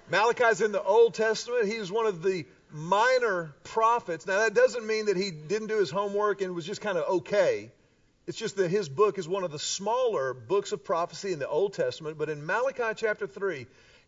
Malachi's 0.10 0.62
in 0.62 0.72
the 0.72 0.82
Old 0.82 1.16
Testament. 1.16 1.68
He's 1.68 1.92
one 1.92 2.06
of 2.06 2.22
the 2.22 2.46
minor 2.72 3.56
prophets. 3.64 4.28
Now, 4.28 4.40
that 4.40 4.54
doesn't 4.54 4.86
mean 4.86 5.08
that 5.08 5.18
he 5.18 5.32
didn't 5.32 5.68
do 5.68 5.80
his 5.80 5.90
homework 5.90 6.42
and 6.42 6.54
was 6.54 6.66
just 6.66 6.82
kind 6.82 6.98
of 6.98 7.06
okay. 7.18 7.72
It's 8.28 8.38
just 8.38 8.58
that 8.58 8.70
his 8.70 8.90
book 8.90 9.18
is 9.18 9.28
one 9.28 9.44
of 9.44 9.52
the 9.52 9.60
smaller 9.60 10.34
books 10.34 10.72
of 10.72 10.84
prophecy 10.84 11.32
in 11.32 11.40
the 11.40 11.48
Old 11.48 11.74
Testament. 11.74 12.18
But 12.18 12.30
in 12.30 12.46
Malachi 12.46 12.94
chapter 12.96 13.28
3, 13.28 13.66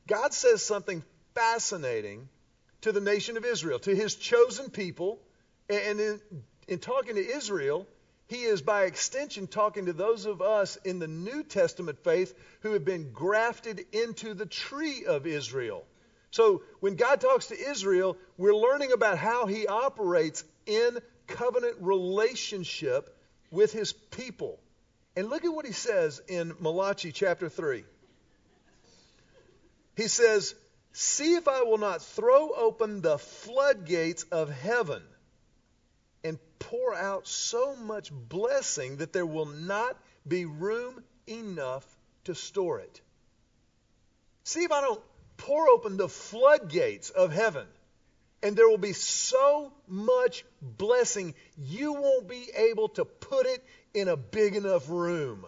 God 0.07 0.33
says 0.33 0.63
something 0.63 1.03
fascinating 1.33 2.29
to 2.81 2.91
the 2.91 3.01
nation 3.01 3.37
of 3.37 3.45
Israel, 3.45 3.79
to 3.79 3.95
his 3.95 4.15
chosen 4.15 4.69
people. 4.69 5.19
And 5.69 5.99
in, 5.99 6.21
in 6.67 6.79
talking 6.79 7.15
to 7.15 7.35
Israel, 7.35 7.87
he 8.27 8.43
is 8.43 8.61
by 8.61 8.83
extension 8.83 9.47
talking 9.47 9.85
to 9.85 9.93
those 9.93 10.25
of 10.25 10.41
us 10.41 10.75
in 10.77 10.99
the 10.99 11.07
New 11.07 11.43
Testament 11.43 12.03
faith 12.03 12.33
who 12.61 12.73
have 12.73 12.83
been 12.83 13.11
grafted 13.11 13.85
into 13.91 14.33
the 14.33 14.45
tree 14.45 15.05
of 15.05 15.25
Israel. 15.25 15.85
So 16.31 16.63
when 16.81 16.95
God 16.95 17.21
talks 17.21 17.47
to 17.47 17.57
Israel, 17.57 18.17
we're 18.37 18.55
learning 18.55 18.91
about 18.91 19.17
how 19.17 19.45
he 19.45 19.65
operates 19.65 20.43
in 20.65 20.97
covenant 21.27 21.77
relationship 21.79 23.15
with 23.49 23.71
his 23.71 23.93
people. 23.93 24.59
And 25.15 25.29
look 25.29 25.45
at 25.45 25.53
what 25.53 25.65
he 25.65 25.71
says 25.71 26.21
in 26.27 26.53
Malachi 26.59 27.11
chapter 27.11 27.49
3. 27.49 27.83
He 29.95 30.07
says, 30.07 30.53
See 30.99 31.35
if 31.35 31.47
I 31.47 31.61
will 31.61 31.77
not 31.77 32.01
throw 32.01 32.49
open 32.53 33.01
the 33.01 33.19
floodgates 33.19 34.23
of 34.31 34.49
heaven 34.49 35.03
and 36.23 36.39
pour 36.57 36.95
out 36.95 37.27
so 37.27 37.75
much 37.75 38.11
blessing 38.11 38.97
that 38.97 39.13
there 39.13 39.23
will 39.23 39.45
not 39.45 39.95
be 40.27 40.45
room 40.45 41.03
enough 41.27 41.85
to 42.23 42.33
store 42.33 42.79
it. 42.79 42.99
See 44.43 44.63
if 44.63 44.71
I 44.71 44.81
don't 44.81 45.03
pour 45.37 45.69
open 45.69 45.97
the 45.97 46.09
floodgates 46.09 47.11
of 47.11 47.31
heaven 47.31 47.67
and 48.41 48.55
there 48.55 48.67
will 48.67 48.79
be 48.79 48.93
so 48.93 49.71
much 49.87 50.45
blessing, 50.63 51.35
you 51.59 51.93
won't 51.93 52.27
be 52.27 52.49
able 52.55 52.89
to 52.89 53.05
put 53.05 53.45
it 53.45 53.63
in 53.93 54.07
a 54.07 54.17
big 54.17 54.55
enough 54.55 54.89
room. 54.89 55.45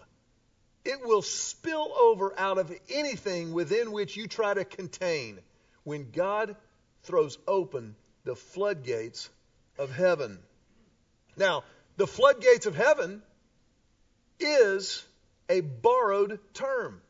It 0.89 1.05
will 1.05 1.21
spill 1.21 1.93
over 1.99 2.33
out 2.35 2.57
of 2.57 2.73
anything 2.89 3.53
within 3.53 3.91
which 3.91 4.17
you 4.17 4.25
try 4.25 4.55
to 4.55 4.65
contain 4.65 5.39
when 5.83 6.09
God 6.09 6.55
throws 7.03 7.37
open 7.47 7.95
the 8.23 8.35
floodgates 8.35 9.29
of 9.77 9.91
heaven. 9.91 10.39
Now, 11.37 11.63
the 11.97 12.07
floodgates 12.07 12.65
of 12.65 12.75
heaven 12.75 13.21
is 14.39 15.05
a 15.47 15.61
borrowed 15.61 16.39
term. 16.55 17.03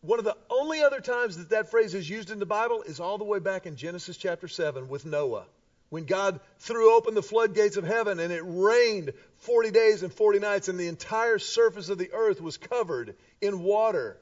One 0.00 0.18
of 0.18 0.24
the 0.24 0.38
only 0.48 0.82
other 0.82 1.00
times 1.00 1.36
that 1.36 1.50
that 1.50 1.70
phrase 1.70 1.92
is 1.92 2.08
used 2.08 2.30
in 2.30 2.38
the 2.38 2.46
Bible 2.46 2.80
is 2.80 2.98
all 2.98 3.18
the 3.18 3.24
way 3.24 3.40
back 3.40 3.66
in 3.66 3.76
Genesis 3.76 4.16
chapter 4.16 4.48
7 4.48 4.88
with 4.88 5.04
Noah. 5.04 5.44
When 5.90 6.04
God 6.04 6.40
threw 6.58 6.96
open 6.96 7.14
the 7.14 7.22
floodgates 7.22 7.76
of 7.76 7.84
heaven 7.84 8.18
and 8.18 8.32
it 8.32 8.42
rained 8.44 9.12
40 9.38 9.70
days 9.70 10.02
and 10.02 10.12
40 10.12 10.38
nights 10.40 10.68
and 10.68 10.78
the 10.78 10.88
entire 10.88 11.38
surface 11.38 11.88
of 11.88 11.98
the 11.98 12.12
earth 12.12 12.40
was 12.40 12.56
covered 12.56 13.16
in 13.40 13.62
water. 13.62 14.18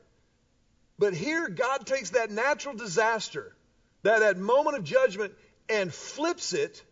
But 0.99 1.15
here 1.15 1.49
God 1.49 1.87
takes 1.87 2.11
that 2.11 2.31
natural 2.31 2.75
disaster, 2.75 3.55
that, 4.03 4.21
that 4.21 4.39
moment 4.39 4.77
of 4.77 4.85
judgment, 4.85 5.35
and 5.69 5.93
flips 5.93 6.53
it 6.53 6.83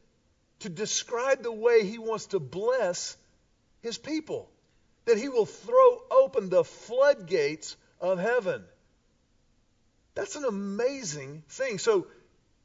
to 0.61 0.69
describe 0.69 1.43
the 1.43 1.53
way 1.53 1.85
he 1.85 1.99
wants 1.99 2.27
to 2.27 2.41
bless 2.41 3.17
his 3.83 3.99
people. 3.99 4.51
That 5.07 5.19
he 5.19 5.29
will 5.29 5.47
throw 5.47 6.03
open 6.11 6.49
the 6.49 6.65
floodgates 6.65 7.77
of 8.01 8.19
heaven. 8.19 8.65
That's 10.15 10.37
an 10.37 10.45
amazing 10.45 11.43
thing. 11.49 11.79
So, 11.79 12.07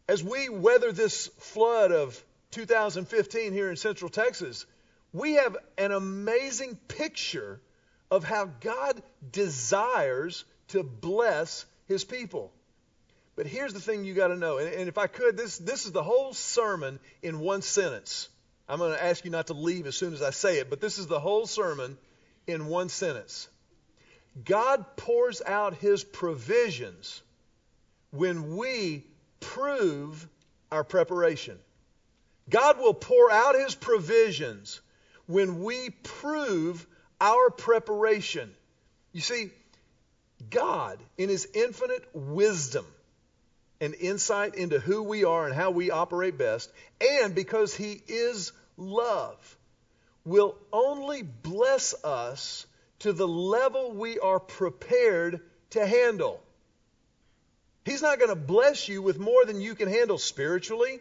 as 0.07 0.23
we 0.23 0.49
weather 0.49 0.91
this 0.91 1.27
flood 1.39 1.91
of 1.91 2.23
2015 2.51 3.53
here 3.53 3.69
in 3.69 3.75
Central 3.75 4.09
Texas, 4.09 4.65
we 5.13 5.33
have 5.33 5.57
an 5.77 5.91
amazing 5.91 6.75
picture 6.87 7.59
of 8.11 8.23
how 8.23 8.45
God 8.45 9.01
desires 9.31 10.45
to 10.69 10.83
bless 10.83 11.65
his 11.87 12.03
people. 12.03 12.51
But 13.35 13.47
here's 13.47 13.73
the 13.73 13.79
thing 13.79 14.05
you 14.05 14.13
got 14.13 14.27
to 14.27 14.35
know. 14.35 14.57
And, 14.59 14.87
if 14.87 14.97
I 14.97 15.07
could, 15.07 15.35
this, 15.35 15.57
this 15.57 15.85
is 15.85 15.91
the 15.91 16.03
whole 16.03 16.33
sermon 16.33 16.99
in 17.21 17.39
one 17.39 17.61
sentence. 17.61 18.29
I'm 18.69 18.79
going 18.79 18.93
to 18.93 19.03
ask 19.03 19.25
you 19.25 19.31
not 19.31 19.47
to 19.47 19.53
leave 19.53 19.87
as 19.87 19.95
soon 19.95 20.13
as 20.13 20.21
I 20.21 20.29
say 20.29 20.59
it, 20.59 20.69
but 20.69 20.79
this 20.81 20.97
is 20.97 21.07
the 21.07 21.19
whole 21.19 21.45
sermon 21.45 21.97
in 22.47 22.67
one 22.67 22.89
sentence. 22.89 23.47
God 24.43 24.85
pours 24.95 25.41
out 25.45 25.75
his 25.75 26.03
provisions 26.03 27.21
when 28.11 28.55
we 28.55 29.03
prove 29.53 30.27
our 30.71 30.83
preparation. 30.83 31.57
God 32.49 32.79
will 32.79 32.93
pour 32.93 33.31
out 33.31 33.55
his 33.55 33.75
provisions 33.75 34.81
when 35.25 35.63
we 35.63 35.89
prove 35.89 36.85
our 37.19 37.49
preparation. 37.49 38.51
You 39.11 39.21
see, 39.21 39.49
God, 40.49 40.99
in 41.17 41.29
his 41.29 41.47
infinite 41.53 42.07
wisdom 42.13 42.85
and 43.81 43.93
insight 43.95 44.55
into 44.55 44.79
who 44.79 45.03
we 45.03 45.23
are 45.23 45.45
and 45.45 45.55
how 45.55 45.71
we 45.71 45.91
operate 45.91 46.37
best, 46.37 46.71
and 47.01 47.33
because 47.33 47.73
he 47.73 48.01
is 48.07 48.51
love, 48.77 49.57
will 50.23 50.55
only 50.71 51.21
bless 51.23 51.93
us 52.03 52.65
to 52.99 53.13
the 53.13 53.27
level 53.27 53.93
we 53.93 54.19
are 54.19 54.39
prepared 54.39 55.41
to 55.71 55.85
handle. 55.85 56.41
He's 57.85 58.01
not 58.01 58.17
going 58.17 58.29
to 58.29 58.35
bless 58.35 58.89
you 58.89 59.01
with 59.03 59.19
more 59.19 59.45
than 59.45 59.61
you 59.61 59.75
can 59.75 59.87
handle 59.87 60.17
spiritually 60.17 60.99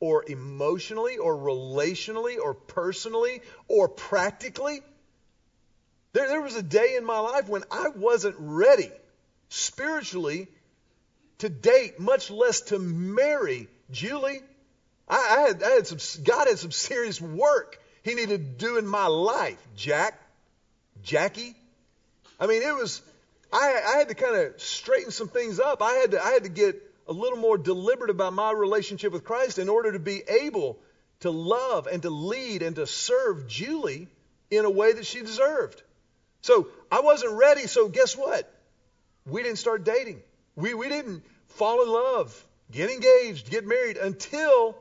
or 0.00 0.24
emotionally 0.28 1.16
or 1.16 1.36
relationally 1.36 2.38
or 2.42 2.54
personally 2.54 3.40
or 3.68 3.88
practically. 3.88 4.80
There, 6.12 6.28
there 6.28 6.40
was 6.40 6.56
a 6.56 6.62
day 6.62 6.96
in 6.96 7.04
my 7.04 7.20
life 7.20 7.48
when 7.48 7.62
I 7.70 7.88
wasn't 7.88 8.34
ready 8.38 8.90
spiritually 9.48 10.48
to 11.38 11.48
date, 11.48 12.00
much 12.00 12.30
less 12.30 12.62
to 12.62 12.80
marry 12.80 13.68
Julie. 13.92 14.40
I, 15.08 15.16
I, 15.16 15.40
had, 15.48 15.62
I 15.62 15.70
had 15.70 15.86
some, 15.86 16.24
God 16.24 16.48
had 16.48 16.58
some 16.58 16.72
serious 16.72 17.20
work 17.20 17.80
he 18.02 18.14
needed 18.14 18.58
to 18.58 18.66
do 18.66 18.78
in 18.78 18.86
my 18.88 19.06
life. 19.06 19.58
Jack, 19.76 20.20
Jackie. 21.02 21.54
I 22.40 22.48
mean, 22.48 22.62
it 22.62 22.74
was, 22.74 23.02
I, 23.52 23.80
I 23.94 23.98
had 23.98 24.08
to 24.08 24.14
kind 24.14 24.36
of 24.36 24.60
straighten 24.60 25.10
some 25.10 25.28
things 25.28 25.58
up. 25.60 25.82
I 25.82 25.92
had 25.92 26.10
to, 26.12 26.22
I 26.22 26.30
had 26.32 26.44
to 26.44 26.50
get 26.50 26.82
a 27.06 27.12
little 27.12 27.38
more 27.38 27.56
deliberate 27.56 28.10
about 28.10 28.32
my 28.34 28.52
relationship 28.52 29.12
with 29.12 29.24
Christ 29.24 29.58
in 29.58 29.68
order 29.68 29.92
to 29.92 29.98
be 29.98 30.22
able 30.28 30.78
to 31.20 31.30
love 31.30 31.86
and 31.86 32.02
to 32.02 32.10
lead 32.10 32.62
and 32.62 32.76
to 32.76 32.86
serve 32.86 33.48
Julie 33.48 34.08
in 34.50 34.64
a 34.64 34.70
way 34.70 34.92
that 34.92 35.06
she 35.06 35.20
deserved. 35.20 35.82
So 36.42 36.68
I 36.90 37.00
wasn't 37.00 37.32
ready. 37.32 37.66
So 37.66 37.88
guess 37.88 38.16
what? 38.16 38.52
We 39.26 39.42
didn't 39.42 39.58
start 39.58 39.84
dating. 39.84 40.22
We, 40.54 40.74
we 40.74 40.88
didn't 40.88 41.22
fall 41.48 41.82
in 41.82 41.88
love, 41.88 42.46
get 42.70 42.90
engaged, 42.90 43.50
get 43.50 43.66
married 43.66 43.96
until 43.96 44.76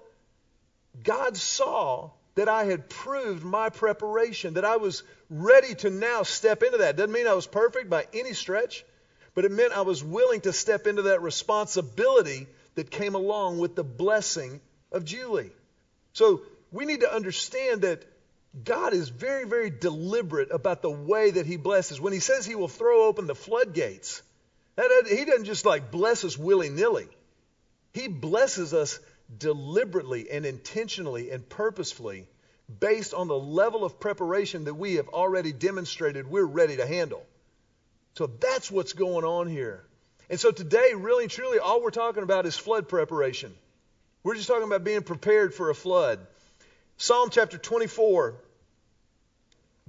God 1.03 1.37
saw 1.37 2.11
that 2.35 2.47
I 2.47 2.65
had 2.65 2.89
proved 2.89 3.43
my 3.43 3.69
preparation, 3.69 4.55
that 4.55 4.65
I 4.65 4.77
was 4.77 5.03
ready 5.29 5.75
to 5.75 5.89
now 5.89 6.23
step 6.23 6.63
into 6.63 6.79
that. 6.79 6.95
Doesn't 6.95 7.11
mean 7.11 7.27
I 7.27 7.33
was 7.33 7.47
perfect 7.47 7.89
by 7.89 8.07
any 8.13 8.33
stretch, 8.33 8.85
but 9.33 9.45
it 9.45 9.51
meant 9.51 9.73
I 9.73 9.81
was 9.81 10.03
willing 10.03 10.41
to 10.41 10.53
step 10.53 10.87
into 10.87 11.03
that 11.03 11.21
responsibility 11.21 12.47
that 12.75 12.91
came 12.91 13.15
along 13.15 13.59
with 13.59 13.75
the 13.75 13.83
blessing 13.83 14.61
of 14.91 15.05
Julie. 15.05 15.51
So 16.13 16.41
we 16.71 16.85
need 16.85 17.01
to 17.01 17.13
understand 17.13 17.81
that 17.81 18.03
God 18.63 18.93
is 18.93 19.09
very, 19.09 19.45
very 19.45 19.69
deliberate 19.69 20.49
about 20.51 20.81
the 20.81 20.89
way 20.89 21.31
that 21.31 21.45
He 21.45 21.57
blesses. 21.57 22.01
When 22.01 22.13
He 22.13 22.19
says 22.19 22.45
He 22.45 22.55
will 22.55 22.67
throw 22.67 23.05
open 23.05 23.27
the 23.27 23.35
floodgates, 23.35 24.21
that, 24.75 25.07
He 25.07 25.25
doesn't 25.25 25.45
just 25.45 25.65
like 25.65 25.91
bless 25.91 26.23
us 26.23 26.37
willy 26.37 26.69
nilly. 26.69 27.07
He 27.93 28.07
blesses 28.07 28.73
us 28.73 28.99
deliberately 29.35 30.29
and 30.29 30.45
intentionally 30.45 31.31
and 31.31 31.47
purposefully 31.47 32.27
based 32.79 33.13
on 33.13 33.27
the 33.27 33.37
level 33.37 33.85
of 33.85 33.99
preparation 33.99 34.65
that 34.65 34.73
we 34.73 34.95
have 34.95 35.07
already 35.09 35.53
demonstrated 35.53 36.27
we're 36.27 36.43
ready 36.43 36.77
to 36.77 36.85
handle. 36.85 37.25
So 38.15 38.27
that's 38.27 38.69
what's 38.69 38.93
going 38.93 39.25
on 39.25 39.47
here. 39.47 39.83
And 40.29 40.39
so 40.39 40.51
today, 40.51 40.93
really 40.95 41.23
and 41.25 41.31
truly, 41.31 41.59
all 41.59 41.81
we're 41.81 41.91
talking 41.91 42.23
about 42.23 42.45
is 42.45 42.57
flood 42.57 42.89
preparation. 42.89 43.53
We're 44.23 44.35
just 44.35 44.47
talking 44.47 44.63
about 44.63 44.83
being 44.83 45.03
prepared 45.03 45.53
for 45.53 45.69
a 45.69 45.75
flood. 45.75 46.19
Psalm 46.97 47.29
chapter 47.31 47.57
24 47.57 48.35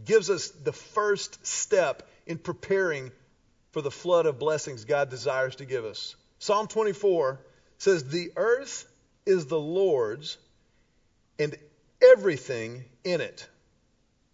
gives 0.05 0.31
us 0.31 0.51
the 0.51 0.73
first 0.73 1.45
step 1.45 2.09
in 2.27 2.39
preparing 2.39 3.11
for 3.73 3.83
the 3.83 3.91
flood 3.91 4.27
of 4.27 4.39
blessings 4.39 4.85
God 4.85 5.11
desires 5.11 5.57
to 5.57 5.65
give 5.65 5.85
us. 5.85 6.15
Psalm 6.39 6.69
24 6.69 7.41
says, 7.79 8.05
The 8.05 8.33
earth 8.37 8.87
is 9.27 9.47
the 9.47 9.59
Lord's 9.59 10.39
and 11.39 11.57
everything 12.03 12.85
in 13.05 13.21
it. 13.21 13.47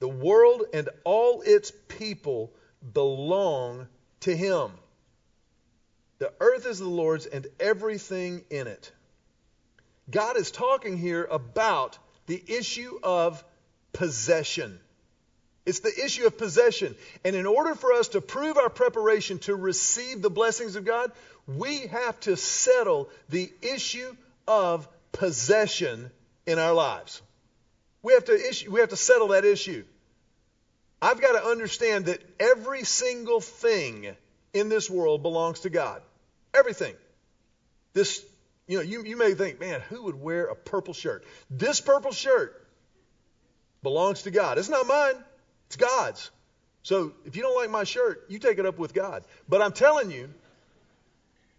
The 0.00 0.08
world 0.08 0.64
and 0.72 0.88
all 1.04 1.42
its 1.42 1.72
people 1.88 2.52
belong 2.92 3.88
to 4.20 4.36
Him. 4.36 4.72
The 6.18 6.32
earth 6.40 6.66
is 6.66 6.78
the 6.78 6.88
Lord's 6.88 7.26
and 7.26 7.46
everything 7.58 8.44
in 8.50 8.66
it. 8.66 8.92
God 10.10 10.36
is 10.36 10.50
talking 10.50 10.96
here 10.96 11.24
about 11.24 11.98
the 12.26 12.42
issue 12.46 12.98
of 13.02 13.42
possession. 13.92 14.78
It's 15.66 15.80
the 15.80 16.04
issue 16.04 16.26
of 16.26 16.36
possession. 16.36 16.94
And 17.24 17.34
in 17.34 17.46
order 17.46 17.74
for 17.74 17.92
us 17.92 18.08
to 18.08 18.20
prove 18.20 18.58
our 18.58 18.68
preparation 18.68 19.38
to 19.40 19.54
receive 19.54 20.20
the 20.20 20.30
blessings 20.30 20.76
of 20.76 20.84
God, 20.84 21.10
we 21.46 21.86
have 21.86 22.20
to 22.20 22.36
settle 22.36 23.08
the 23.30 23.50
issue 23.62 24.14
of 24.46 24.86
possession 25.12 26.10
in 26.46 26.58
our 26.58 26.74
lives. 26.74 27.22
We 28.04 28.12
have 28.12 28.26
to 28.26 28.34
issue, 28.34 28.70
we 28.70 28.80
have 28.80 28.90
to 28.90 28.96
settle 28.96 29.28
that 29.28 29.46
issue. 29.46 29.82
I've 31.00 31.22
got 31.22 31.32
to 31.32 31.44
understand 31.44 32.04
that 32.06 32.20
every 32.38 32.84
single 32.84 33.40
thing 33.40 34.14
in 34.52 34.68
this 34.68 34.90
world 34.90 35.22
belongs 35.22 35.60
to 35.60 35.70
God. 35.70 36.02
Everything. 36.52 36.94
This, 37.94 38.22
you 38.66 38.76
know, 38.76 38.82
you, 38.82 39.04
you 39.04 39.16
may 39.16 39.32
think, 39.32 39.58
man, 39.58 39.80
who 39.80 40.02
would 40.02 40.20
wear 40.20 40.44
a 40.44 40.54
purple 40.54 40.92
shirt? 40.92 41.24
This 41.48 41.80
purple 41.80 42.12
shirt 42.12 42.66
belongs 43.82 44.24
to 44.24 44.30
God. 44.30 44.58
It's 44.58 44.68
not 44.68 44.86
mine. 44.86 45.14
It's 45.68 45.76
God's. 45.76 46.30
So 46.82 47.12
if 47.24 47.36
you 47.36 47.42
don't 47.42 47.56
like 47.56 47.70
my 47.70 47.84
shirt, 47.84 48.26
you 48.28 48.38
take 48.38 48.58
it 48.58 48.66
up 48.66 48.76
with 48.76 48.92
God. 48.92 49.24
But 49.48 49.62
I'm 49.62 49.72
telling 49.72 50.10
you, 50.10 50.28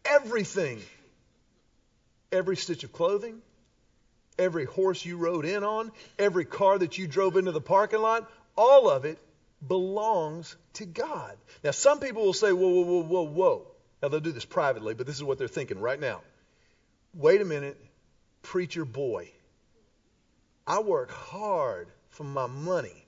everything, 0.05 0.79
every 2.31 2.55
stitch 2.55 2.83
of 2.83 2.93
clothing, 2.93 3.41
every 4.37 4.65
horse 4.65 5.05
you 5.05 5.17
rode 5.17 5.45
in 5.45 5.63
on, 5.63 5.91
every 6.19 6.45
car 6.45 6.77
that 6.77 6.97
you 6.97 7.07
drove 7.07 7.37
into 7.37 7.51
the 7.51 7.61
parking 7.61 8.01
lot, 8.01 8.29
all 8.57 8.89
of 8.89 9.05
it 9.05 9.17
belongs 9.65 10.55
to 10.73 10.85
God. 10.85 11.35
Now, 11.63 11.71
some 11.71 11.99
people 11.99 12.23
will 12.23 12.33
say, 12.33 12.51
whoa, 12.51 12.69
whoa, 12.69 12.83
whoa, 12.83 13.03
whoa, 13.03 13.23
whoa. 13.23 13.67
Now, 14.01 14.09
they'll 14.09 14.19
do 14.19 14.31
this 14.31 14.45
privately, 14.45 14.93
but 14.93 15.07
this 15.07 15.15
is 15.15 15.23
what 15.23 15.37
they're 15.37 15.47
thinking 15.47 15.79
right 15.79 15.99
now. 15.99 16.21
Wait 17.13 17.41
a 17.41 17.45
minute, 17.45 17.79
preacher 18.41 18.85
boy. 18.85 19.29
I 20.67 20.79
work 20.79 21.11
hard 21.11 21.87
for 22.09 22.23
my 22.23 22.47
money. 22.47 23.05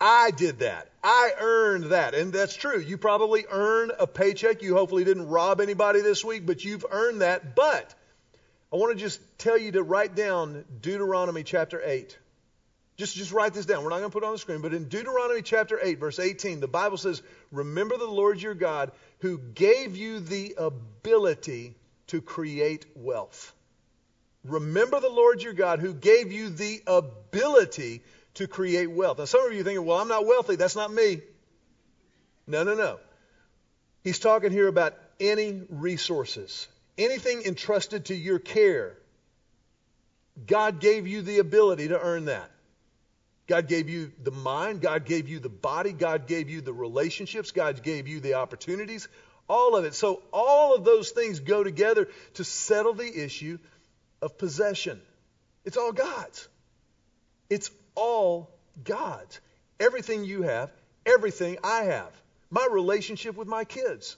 I 0.00 0.32
did 0.32 0.60
that. 0.60 0.90
I 1.02 1.32
earned 1.38 1.84
that. 1.84 2.14
And 2.14 2.32
that's 2.32 2.56
true. 2.56 2.80
You 2.80 2.98
probably 2.98 3.44
earned 3.48 3.92
a 3.98 4.06
paycheck. 4.06 4.62
You 4.62 4.74
hopefully 4.74 5.04
didn't 5.04 5.28
rob 5.28 5.60
anybody 5.60 6.00
this 6.00 6.24
week, 6.24 6.44
but 6.44 6.64
you've 6.64 6.84
earned 6.90 7.20
that. 7.20 7.54
But 7.54 7.94
I 8.72 8.76
want 8.76 8.96
to 8.96 8.98
just 8.98 9.20
tell 9.38 9.58
you 9.58 9.72
to 9.72 9.82
write 9.82 10.14
down 10.14 10.64
Deuteronomy 10.80 11.42
chapter 11.42 11.80
8. 11.84 12.18
Just, 12.96 13.16
just 13.16 13.32
write 13.32 13.52
this 13.52 13.66
down. 13.66 13.84
We're 13.84 13.90
not 13.90 13.98
going 13.98 14.10
to 14.10 14.12
put 14.12 14.22
it 14.22 14.26
on 14.26 14.32
the 14.32 14.38
screen, 14.38 14.60
but 14.60 14.72
in 14.72 14.88
Deuteronomy 14.88 15.42
chapter 15.42 15.78
8, 15.82 15.98
verse 15.98 16.18
18, 16.18 16.60
the 16.60 16.68
Bible 16.68 16.96
says, 16.96 17.22
Remember 17.50 17.96
the 17.96 18.06
Lord 18.06 18.40
your 18.40 18.54
God 18.54 18.92
who 19.20 19.38
gave 19.38 19.96
you 19.96 20.20
the 20.20 20.54
ability 20.58 21.74
to 22.08 22.20
create 22.20 22.86
wealth. 22.94 23.54
Remember 24.44 25.00
the 25.00 25.08
Lord 25.08 25.42
your 25.42 25.52
God 25.52 25.80
who 25.80 25.94
gave 25.94 26.32
you 26.32 26.48
the 26.48 26.82
ability 26.86 28.02
to 28.34 28.46
create 28.46 28.90
wealth. 28.90 29.18
Now, 29.18 29.24
some 29.26 29.46
of 29.46 29.52
you 29.52 29.60
are 29.60 29.64
thinking, 29.64 29.84
well, 29.84 29.98
I'm 29.98 30.08
not 30.08 30.26
wealthy. 30.26 30.56
That's 30.56 30.76
not 30.76 30.92
me. 30.92 31.20
No, 32.46 32.64
no, 32.64 32.74
no. 32.74 32.98
He's 34.02 34.18
talking 34.18 34.50
here 34.50 34.66
about 34.66 34.94
any 35.20 35.62
resources, 35.68 36.66
anything 36.98 37.42
entrusted 37.44 38.06
to 38.06 38.14
your 38.14 38.38
care. 38.38 38.96
God 40.46 40.80
gave 40.80 41.06
you 41.06 41.22
the 41.22 41.38
ability 41.38 41.88
to 41.88 42.00
earn 42.00 42.26
that. 42.26 42.50
God 43.46 43.68
gave 43.68 43.88
you 43.88 44.12
the 44.22 44.30
mind. 44.30 44.80
God 44.80 45.04
gave 45.04 45.28
you 45.28 45.40
the 45.40 45.48
body. 45.48 45.92
God 45.92 46.26
gave 46.26 46.48
you 46.48 46.60
the 46.60 46.72
relationships. 46.72 47.50
God 47.50 47.82
gave 47.82 48.08
you 48.08 48.20
the 48.20 48.34
opportunities. 48.34 49.08
All 49.48 49.76
of 49.76 49.84
it. 49.84 49.94
So, 49.94 50.22
all 50.32 50.74
of 50.74 50.84
those 50.84 51.10
things 51.10 51.40
go 51.40 51.64
together 51.64 52.08
to 52.34 52.44
settle 52.44 52.94
the 52.94 53.24
issue 53.24 53.58
of 54.22 54.38
possession. 54.38 55.00
It's 55.64 55.76
all 55.76 55.92
God's. 55.92 56.48
It's 57.50 57.70
all 57.94 58.50
God's. 58.84 59.40
Everything 59.78 60.24
you 60.24 60.42
have, 60.42 60.70
everything 61.04 61.58
I 61.62 61.84
have. 61.84 62.10
My 62.50 62.66
relationship 62.70 63.36
with 63.36 63.48
my 63.48 63.64
kids, 63.64 64.16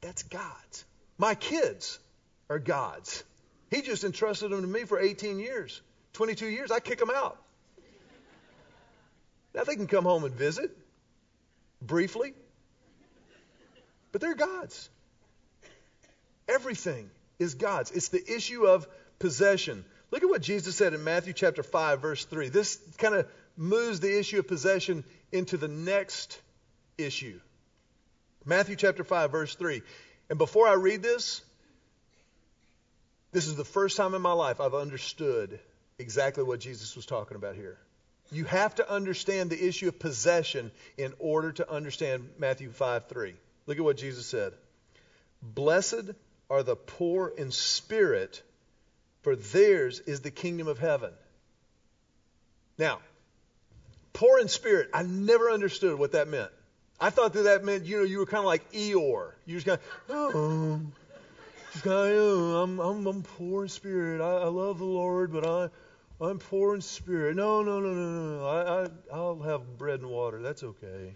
that's 0.00 0.24
God's. 0.24 0.84
My 1.18 1.34
kids 1.34 1.98
are 2.48 2.58
God's. 2.58 3.24
He 3.70 3.82
just 3.82 4.04
entrusted 4.04 4.50
them 4.50 4.60
to 4.60 4.66
me 4.66 4.84
for 4.84 4.98
18 4.98 5.38
years, 5.38 5.80
22 6.14 6.46
years. 6.46 6.70
I 6.70 6.80
kick 6.80 6.98
them 6.98 7.10
out. 7.14 7.38
Now 9.54 9.64
they 9.64 9.76
can 9.76 9.86
come 9.86 10.04
home 10.04 10.24
and 10.24 10.34
visit 10.34 10.76
briefly, 11.80 12.34
but 14.10 14.20
they're 14.20 14.34
God's. 14.34 14.88
Everything 16.48 17.10
is 17.38 17.54
God's. 17.54 17.90
It's 17.90 18.08
the 18.08 18.22
issue 18.34 18.66
of 18.66 18.86
possession. 19.18 19.84
Look 20.10 20.22
at 20.22 20.28
what 20.28 20.42
Jesus 20.42 20.76
said 20.76 20.94
in 20.94 21.04
Matthew 21.04 21.32
chapter 21.32 21.62
5 21.62 22.00
verse 22.00 22.24
3. 22.24 22.48
This 22.48 22.78
kind 22.98 23.14
of 23.14 23.26
moves 23.56 24.00
the 24.00 24.18
issue 24.18 24.38
of 24.38 24.48
possession 24.48 25.04
into 25.30 25.56
the 25.56 25.68
next 25.68 26.40
issue. 26.98 27.40
Matthew 28.44 28.76
chapter 28.76 29.04
5 29.04 29.30
verse 29.30 29.54
3. 29.54 29.82
And 30.32 30.38
before 30.38 30.66
I 30.66 30.72
read 30.72 31.02
this, 31.02 31.42
this 33.32 33.46
is 33.46 33.54
the 33.54 33.66
first 33.66 33.98
time 33.98 34.14
in 34.14 34.22
my 34.22 34.32
life 34.32 34.62
I've 34.62 34.72
understood 34.72 35.60
exactly 35.98 36.42
what 36.42 36.58
Jesus 36.58 36.96
was 36.96 37.04
talking 37.04 37.36
about 37.36 37.54
here. 37.54 37.76
You 38.30 38.46
have 38.46 38.76
to 38.76 38.90
understand 38.90 39.50
the 39.50 39.62
issue 39.62 39.88
of 39.88 39.98
possession 39.98 40.70
in 40.96 41.12
order 41.18 41.52
to 41.52 41.70
understand 41.70 42.30
Matthew 42.38 42.70
5 42.70 43.08
3. 43.08 43.34
Look 43.66 43.76
at 43.76 43.84
what 43.84 43.98
Jesus 43.98 44.24
said. 44.24 44.54
Blessed 45.42 46.12
are 46.48 46.62
the 46.62 46.76
poor 46.76 47.28
in 47.28 47.50
spirit, 47.50 48.42
for 49.20 49.36
theirs 49.36 50.00
is 50.00 50.22
the 50.22 50.30
kingdom 50.30 50.66
of 50.66 50.78
heaven. 50.78 51.12
Now, 52.78 53.00
poor 54.14 54.38
in 54.38 54.48
spirit, 54.48 54.88
I 54.94 55.02
never 55.02 55.50
understood 55.50 55.98
what 55.98 56.12
that 56.12 56.26
meant. 56.26 56.52
I 57.00 57.10
thought 57.10 57.32
that 57.32 57.42
that 57.42 57.64
meant, 57.64 57.84
you 57.84 57.98
know, 57.98 58.04
you 58.04 58.18
were 58.18 58.26
kind 58.26 58.40
of 58.40 58.44
like 58.44 58.70
Eeyore. 58.72 59.32
You 59.46 59.56
just 59.56 59.66
kind 59.66 59.78
of, 59.78 60.34
oh, 60.34 60.80
just 61.72 61.84
kind 61.84 62.12
of, 62.12 62.16
oh, 62.16 62.62
I'm, 62.62 62.78
I'm, 62.78 63.06
I'm 63.06 63.22
poor 63.22 63.64
in 63.64 63.68
spirit. 63.68 64.20
I, 64.20 64.42
I 64.42 64.46
love 64.46 64.78
the 64.78 64.84
Lord, 64.84 65.32
but 65.32 65.46
I, 65.46 65.70
I'm 66.24 66.38
poor 66.38 66.74
in 66.74 66.80
spirit. 66.80 67.34
No, 67.36 67.62
no, 67.62 67.80
no, 67.80 67.92
no, 67.92 68.36
no. 68.36 68.46
I, 68.46 68.84
I, 68.84 68.88
I'll 69.12 69.40
have 69.40 69.78
bread 69.78 70.00
and 70.00 70.10
water. 70.10 70.40
That's 70.40 70.62
okay. 70.62 71.14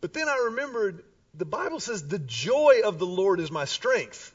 But 0.00 0.12
then 0.12 0.28
I 0.28 0.44
remembered 0.46 1.02
the 1.34 1.44
Bible 1.44 1.80
says 1.80 2.06
the 2.06 2.18
joy 2.18 2.82
of 2.84 2.98
the 2.98 3.06
Lord 3.06 3.40
is 3.40 3.50
my 3.50 3.64
strength. 3.64 4.32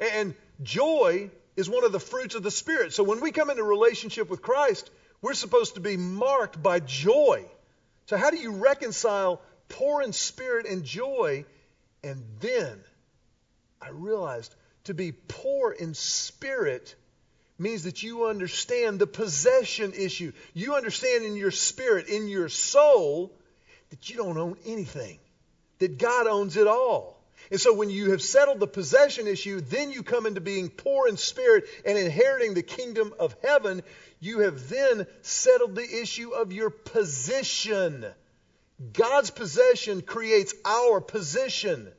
And 0.00 0.34
joy 0.62 1.30
is 1.56 1.68
one 1.68 1.84
of 1.84 1.92
the 1.92 2.00
fruits 2.00 2.34
of 2.34 2.42
the 2.42 2.50
Spirit. 2.50 2.92
So 2.92 3.04
when 3.04 3.20
we 3.20 3.30
come 3.30 3.50
into 3.50 3.62
relationship 3.62 4.28
with 4.28 4.42
Christ, 4.42 4.90
we're 5.22 5.34
supposed 5.34 5.74
to 5.74 5.80
be 5.80 5.96
marked 5.96 6.62
by 6.62 6.80
joy. 6.80 7.44
So, 8.06 8.16
how 8.16 8.30
do 8.30 8.36
you 8.36 8.52
reconcile 8.52 9.40
poor 9.68 10.02
in 10.02 10.12
spirit 10.12 10.66
and 10.66 10.84
joy? 10.84 11.44
And 12.02 12.22
then 12.40 12.80
I 13.80 13.88
realized 13.90 14.54
to 14.84 14.94
be 14.94 15.12
poor 15.12 15.72
in 15.72 15.94
spirit 15.94 16.94
means 17.58 17.84
that 17.84 18.02
you 18.02 18.26
understand 18.26 18.98
the 18.98 19.06
possession 19.06 19.92
issue. 19.92 20.32
You 20.52 20.74
understand 20.74 21.24
in 21.24 21.36
your 21.36 21.50
spirit, 21.50 22.08
in 22.08 22.28
your 22.28 22.48
soul, 22.48 23.32
that 23.90 24.10
you 24.10 24.16
don't 24.16 24.36
own 24.36 24.56
anything, 24.66 25.18
that 25.78 25.98
God 25.98 26.26
owns 26.26 26.56
it 26.56 26.66
all. 26.66 27.22
And 27.50 27.60
so 27.60 27.74
when 27.74 27.90
you 27.90 28.10
have 28.10 28.22
settled 28.22 28.58
the 28.58 28.66
possession 28.66 29.26
issue, 29.26 29.60
then 29.60 29.92
you 29.92 30.02
come 30.02 30.26
into 30.26 30.40
being 30.40 30.70
poor 30.70 31.08
in 31.08 31.16
spirit 31.16 31.64
and 31.84 31.98
inheriting 31.98 32.54
the 32.54 32.62
kingdom 32.62 33.14
of 33.18 33.36
heaven. 33.42 33.82
You 34.24 34.38
have 34.38 34.70
then 34.70 35.06
settled 35.20 35.74
the 35.74 36.00
issue 36.00 36.30
of 36.30 36.50
your 36.50 36.70
position. 36.70 38.06
God's 38.94 39.30
possession 39.30 40.00
creates 40.00 40.54
our 40.64 41.02
position. 41.02 41.92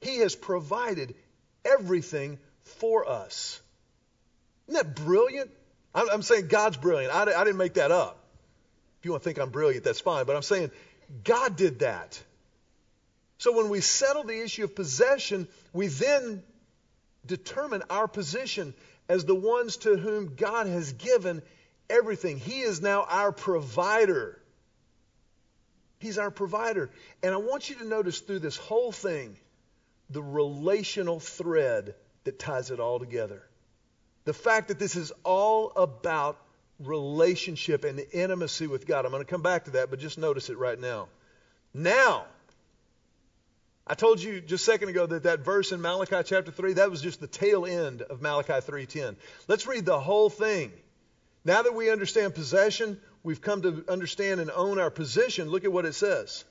He 0.00 0.18
has 0.18 0.36
provided 0.36 1.16
everything 1.64 2.38
for 2.62 3.08
us. 3.08 3.60
Isn't 4.68 4.84
that 4.84 5.04
brilliant? 5.04 5.50
I'm, 5.96 6.22
saying 6.22 6.46
God's 6.46 6.76
brilliant. 6.76 7.12
I, 7.12 7.24
didn't 7.24 7.56
make 7.56 7.74
that 7.74 7.90
up. 7.90 8.22
If 9.00 9.06
you 9.06 9.10
want 9.10 9.24
to 9.24 9.28
think 9.28 9.40
I'm 9.40 9.50
brilliant, 9.50 9.82
that's 9.82 9.98
fine. 9.98 10.26
But 10.26 10.36
I'm 10.36 10.42
saying 10.42 10.70
God 11.24 11.56
did 11.56 11.80
that. 11.80 12.22
So 13.38 13.56
when 13.56 13.68
we 13.68 13.80
settle 13.80 14.22
the 14.22 14.40
issue 14.44 14.62
of 14.62 14.76
possession, 14.76 15.48
we 15.72 15.88
then 15.88 16.40
determine 17.26 17.82
our 17.90 18.06
position 18.06 18.74
as 19.08 19.24
the 19.24 19.34
ones 19.34 19.78
to 19.78 19.96
whom 19.96 20.34
God 20.36 20.66
has 20.66 20.92
given 20.92 21.42
everything. 21.88 22.38
He 22.38 22.60
is 22.60 22.82
now 22.82 23.04
our 23.08 23.32
provider. 23.32 24.40
He's 25.98 26.18
our 26.18 26.30
provider. 26.30 26.90
And 27.22 27.34
I 27.34 27.38
want 27.38 27.70
you 27.70 27.76
to 27.76 27.84
notice 27.84 28.20
through 28.20 28.40
this 28.40 28.56
whole 28.56 28.92
thing 28.92 29.36
the 30.10 30.22
relational 30.22 31.20
thread 31.20 31.94
that 32.24 32.38
ties 32.38 32.70
it 32.70 32.80
all 32.80 32.98
together. 32.98 33.42
The 34.24 34.34
fact 34.34 34.68
that 34.68 34.78
this 34.78 34.96
is 34.96 35.12
all 35.24 35.72
about 35.74 36.38
relationship 36.78 37.84
and 37.84 38.00
intimacy 38.12 38.66
with 38.66 38.86
God. 38.86 39.04
I'm 39.04 39.10
going 39.10 39.24
to 39.24 39.30
come 39.30 39.42
back 39.42 39.64
to 39.64 39.70
that, 39.72 39.90
but 39.90 39.98
just 39.98 40.18
notice 40.18 40.48
it 40.50 40.58
right 40.58 40.78
now. 40.78 41.08
Now, 41.74 42.26
I 43.90 43.94
told 43.94 44.22
you 44.22 44.42
just 44.42 44.68
a 44.68 44.70
second 44.70 44.90
ago 44.90 45.06
that 45.06 45.22
that 45.22 45.40
verse 45.40 45.72
in 45.72 45.80
Malachi 45.80 46.22
chapter 46.22 46.50
3, 46.50 46.74
that 46.74 46.90
was 46.90 47.00
just 47.00 47.20
the 47.20 47.26
tail 47.26 47.64
end 47.64 48.02
of 48.02 48.20
Malachi 48.20 48.52
3:10. 48.52 49.16
Let's 49.48 49.66
read 49.66 49.86
the 49.86 49.98
whole 49.98 50.28
thing. 50.28 50.72
Now 51.42 51.62
that 51.62 51.74
we 51.74 51.90
understand 51.90 52.34
possession, 52.34 53.00
we've 53.22 53.40
come 53.40 53.62
to 53.62 53.84
understand 53.88 54.40
and 54.40 54.50
own 54.50 54.78
our 54.78 54.90
position. 54.90 55.48
Look 55.48 55.64
at 55.64 55.72
what 55.72 55.86
it 55.86 55.94
says. 55.94 56.44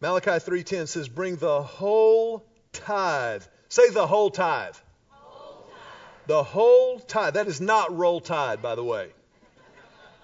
Malachi 0.00 0.40
3:10 0.40 0.86
says, 0.86 1.06
"Bring 1.06 1.36
the 1.36 1.62
whole 1.62 2.46
tithe." 2.72 3.44
Say 3.68 3.90
the 3.90 4.06
whole 4.06 4.30
tithe. 4.30 4.76
Whole 5.10 5.66
tithe. 5.66 6.28
The 6.28 6.42
whole 6.42 6.98
tithe. 7.00 7.34
That 7.34 7.46
is 7.46 7.60
not 7.60 7.94
roll 7.94 8.22
tide, 8.22 8.62
by 8.62 8.74
the 8.74 8.84
way. 8.84 9.12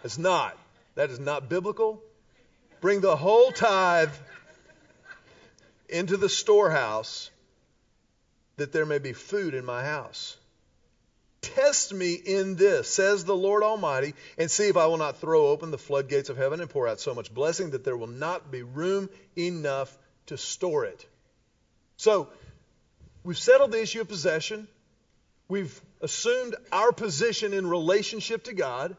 It's 0.04 0.16
not. 0.16 0.56
That 0.94 1.10
is 1.10 1.20
not 1.20 1.50
biblical. 1.50 2.02
Bring 2.80 3.00
the 3.00 3.16
whole 3.16 3.52
tithe 3.52 4.10
into 5.92 6.16
the 6.16 6.28
storehouse 6.28 7.30
that 8.56 8.72
there 8.72 8.86
may 8.86 8.98
be 8.98 9.12
food 9.12 9.54
in 9.54 9.64
my 9.64 9.84
house. 9.84 10.36
Test 11.40 11.92
me 11.92 12.14
in 12.14 12.54
this, 12.54 12.88
says 12.88 13.24
the 13.24 13.36
Lord 13.36 13.62
Almighty, 13.62 14.14
and 14.38 14.50
see 14.50 14.68
if 14.68 14.76
I 14.76 14.86
will 14.86 14.96
not 14.96 15.18
throw 15.18 15.48
open 15.48 15.70
the 15.70 15.78
floodgates 15.78 16.28
of 16.28 16.36
heaven 16.36 16.60
and 16.60 16.70
pour 16.70 16.86
out 16.86 17.00
so 17.00 17.14
much 17.14 17.34
blessing 17.34 17.70
that 17.70 17.84
there 17.84 17.96
will 17.96 18.06
not 18.06 18.50
be 18.50 18.62
room 18.62 19.10
enough 19.36 19.96
to 20.26 20.36
store 20.36 20.84
it. 20.84 21.04
So, 21.96 22.28
we've 23.24 23.38
settled 23.38 23.72
the 23.72 23.82
issue 23.82 24.00
of 24.00 24.08
possession. 24.08 24.68
We've 25.48 25.80
assumed 26.00 26.54
our 26.70 26.92
position 26.92 27.52
in 27.52 27.66
relationship 27.66 28.44
to 28.44 28.54
God. 28.54 28.96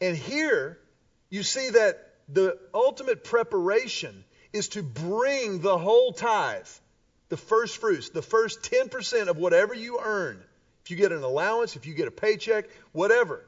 And 0.00 0.16
here, 0.16 0.78
you 1.28 1.42
see 1.42 1.70
that 1.70 2.14
the 2.28 2.58
ultimate 2.72 3.22
preparation 3.22 4.24
is 4.52 4.68
to 4.68 4.82
bring 4.82 5.60
the 5.60 5.78
whole 5.78 6.12
tithe, 6.12 6.66
the 7.28 7.36
first 7.36 7.78
fruits, 7.78 8.10
the 8.10 8.22
first 8.22 8.62
10% 8.62 9.28
of 9.28 9.36
whatever 9.36 9.74
you 9.74 10.00
earn. 10.02 10.42
If 10.84 10.90
you 10.90 10.96
get 10.96 11.12
an 11.12 11.22
allowance, 11.22 11.76
if 11.76 11.86
you 11.86 11.94
get 11.94 12.08
a 12.08 12.12
paycheck, 12.12 12.66
whatever, 12.92 13.44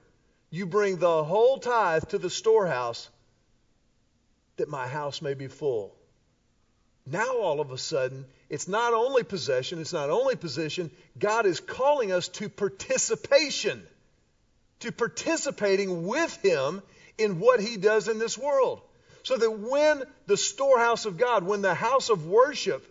you 0.50 0.66
bring 0.66 0.98
the 0.98 1.24
whole 1.24 1.58
tithe 1.58 2.08
to 2.10 2.18
the 2.18 2.30
storehouse 2.30 3.08
that 4.56 4.68
my 4.68 4.86
house 4.86 5.22
may 5.22 5.34
be 5.34 5.48
full. 5.48 5.94
Now, 7.04 7.38
all 7.38 7.60
of 7.60 7.72
a 7.72 7.78
sudden, 7.78 8.26
it's 8.48 8.68
not 8.68 8.92
only 8.94 9.24
possession, 9.24 9.80
it's 9.80 9.92
not 9.92 10.10
only 10.10 10.36
position. 10.36 10.90
God 11.18 11.46
is 11.46 11.58
calling 11.58 12.12
us 12.12 12.28
to 12.28 12.48
participation, 12.48 13.82
to 14.80 14.92
participating 14.92 16.06
with 16.06 16.36
Him 16.44 16.82
in 17.18 17.40
what 17.40 17.60
He 17.60 17.76
does 17.76 18.06
in 18.06 18.18
this 18.18 18.38
world. 18.38 18.82
So 19.22 19.36
that 19.36 19.50
when 19.50 20.02
the 20.26 20.36
storehouse 20.36 21.06
of 21.06 21.16
God, 21.16 21.44
when 21.44 21.62
the 21.62 21.74
house 21.74 22.10
of 22.10 22.26
worship 22.26 22.86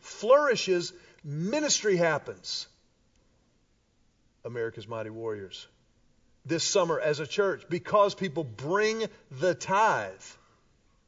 flourishes, 0.00 0.92
ministry 1.24 1.96
happens. 1.96 2.66
America's 4.44 4.88
Mighty 4.88 5.10
Warriors. 5.10 5.66
This 6.46 6.64
summer 6.64 6.98
as 6.98 7.20
a 7.20 7.26
church, 7.26 7.64
because 7.68 8.14
people 8.14 8.42
bring 8.42 9.04
the 9.30 9.54
tithe, 9.54 10.12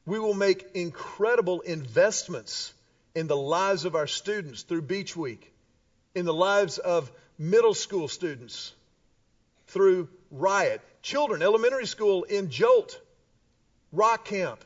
we 0.04 0.18
will 0.18 0.34
make 0.34 0.66
incredible 0.74 1.60
investments 1.60 2.74
in 3.14 3.26
the 3.26 3.36
lives 3.36 3.84
of 3.84 3.94
our 3.94 4.06
students 4.06 4.62
through 4.62 4.82
Beach 4.82 5.16
Week, 5.16 5.52
in 6.14 6.26
the 6.26 6.34
lives 6.34 6.78
of 6.78 7.10
middle 7.38 7.74
school 7.74 8.08
students 8.08 8.72
through 9.68 10.08
Riot, 10.30 10.80
children, 11.02 11.42
elementary 11.42 11.86
school 11.86 12.24
in 12.24 12.50
Jolt, 12.50 13.00
Rock 13.92 14.24
Camp. 14.24 14.64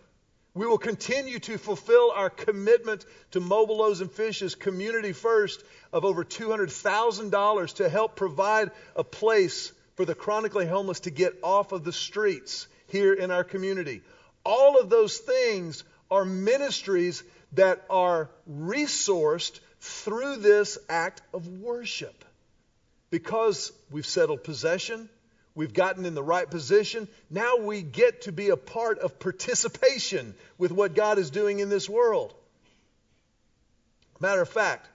We 0.55 0.67
will 0.67 0.79
continue 0.79 1.41
to 1.41 1.59
fulfill 1.59 2.13
our 2.15 2.31
commitment 2.31 3.05
to 3.33 3.41
Mobile 3.41 3.79
Loaves 3.79 4.01
and 4.01 4.11
Fishes 4.11 4.55
Community 4.55 5.13
First 5.13 5.65
of 5.93 6.05
over 6.05 6.25
$200,000 6.25 7.75
to 7.77 7.89
help 7.89 8.15
provide 8.15 8.71
a 8.95 9.03
place 9.03 9.73
for 9.97 10.05
the 10.05 10.15
chronically 10.15 10.67
homeless 10.67 11.01
to 11.01 11.11
get 11.11 11.35
off 11.43 11.73
of 11.73 11.83
the 11.85 11.93
streets 11.93 12.69
here 12.87 13.13
in 13.13 13.31
our 13.31 13.45
community. 13.45 14.03
All 14.45 14.79
of 14.79 14.91
those 14.91 15.19
things 15.19 15.83
are 16.11 16.25
ministries 16.25 17.25
that 17.53 17.85
are 17.91 18.31
resourced 18.49 19.59
through 19.81 20.37
this 20.37 20.79
act 20.89 21.23
of 21.33 21.49
worship. 21.49 22.25
Because 23.11 23.73
we've 23.91 24.07
settled 24.07 24.45
possession, 24.45 25.09
We've 25.55 25.73
gotten 25.73 26.05
in 26.05 26.15
the 26.15 26.23
right 26.23 26.51
position. 26.51 27.09
Now 27.31 27.59
we 27.59 27.83
get 27.83 28.23
to 28.23 28.33
be 28.33 28.49
a 28.49 28.57
part 28.57 28.99
of 28.99 29.19
participation 29.21 30.35
with 30.59 30.73
what 30.73 30.95
God 30.95 31.19
is 31.19 31.31
doing 31.31 31.61
in 31.61 31.69
this 31.69 31.89
world. 31.89 32.35
Matter 34.19 34.43
of 34.43 34.49
fact, 34.49 34.89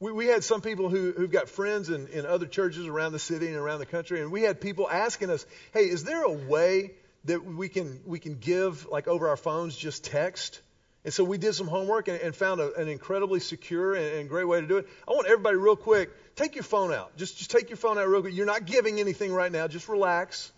we, 0.00 0.12
we 0.12 0.26
had 0.26 0.44
some 0.44 0.60
people 0.60 0.88
who, 0.88 1.12
who've 1.12 1.30
got 1.30 1.48
friends 1.48 1.88
in, 1.90 2.06
in 2.08 2.26
other 2.26 2.46
churches 2.46 2.86
around 2.86 3.12
the 3.12 3.18
city 3.18 3.48
and 3.48 3.56
around 3.56 3.80
the 3.80 3.86
country, 3.86 4.20
and 4.20 4.30
we 4.30 4.42
had 4.42 4.60
people 4.60 4.88
asking 4.88 5.30
us, 5.30 5.44
hey, 5.72 5.88
is 5.88 6.04
there 6.04 6.22
a 6.22 6.32
way 6.32 6.92
that 7.24 7.44
we 7.44 7.68
can, 7.68 8.00
we 8.06 8.20
can 8.20 8.36
give, 8.36 8.86
like 8.86 9.08
over 9.08 9.28
our 9.28 9.36
phones, 9.36 9.76
just 9.76 10.04
text? 10.04 10.60
And 11.08 11.14
so 11.14 11.24
we 11.24 11.38
did 11.38 11.54
some 11.54 11.68
homework 11.68 12.08
and, 12.08 12.20
and 12.20 12.36
found 12.36 12.60
a, 12.60 12.74
an 12.74 12.86
incredibly 12.86 13.40
secure 13.40 13.94
and, 13.94 14.18
and 14.18 14.28
great 14.28 14.44
way 14.44 14.60
to 14.60 14.66
do 14.66 14.76
it. 14.76 14.86
I 15.08 15.12
want 15.12 15.26
everybody, 15.26 15.56
real 15.56 15.74
quick, 15.74 16.10
take 16.36 16.54
your 16.54 16.64
phone 16.64 16.92
out. 16.92 17.16
Just, 17.16 17.38
just 17.38 17.50
take 17.50 17.70
your 17.70 17.78
phone 17.78 17.96
out 17.96 18.06
real 18.08 18.20
quick. 18.20 18.34
You're 18.34 18.44
not 18.44 18.66
giving 18.66 19.00
anything 19.00 19.32
right 19.32 19.50
now. 19.50 19.68
Just 19.68 19.88
relax. 19.88 20.52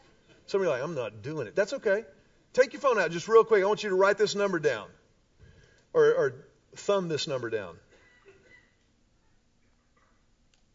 Some 0.46 0.60
of 0.60 0.64
you 0.64 0.72
are 0.72 0.74
like, 0.74 0.82
I'm 0.82 0.96
not 0.96 1.22
doing 1.22 1.46
it. 1.46 1.54
That's 1.54 1.74
okay. 1.74 2.04
Take 2.52 2.72
your 2.72 2.82
phone 2.82 2.98
out 2.98 3.12
just 3.12 3.28
real 3.28 3.44
quick. 3.44 3.62
I 3.62 3.66
want 3.68 3.84
you 3.84 3.90
to 3.90 3.94
write 3.94 4.18
this 4.18 4.34
number 4.34 4.58
down 4.58 4.88
or, 5.92 6.06
or 6.06 6.34
thumb 6.74 7.06
this 7.06 7.28
number 7.28 7.48
down. 7.48 7.76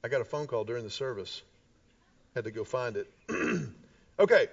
I 0.06 0.08
got 0.08 0.22
a 0.22 0.24
phone 0.24 0.48
call 0.48 0.64
during 0.64 0.86
the 0.86 0.90
service. 0.90 1.42
Had 2.34 2.46
to 2.46 2.52
go 2.52 2.64
find 2.64 2.96
it. 2.96 3.12
okay. 4.20 4.48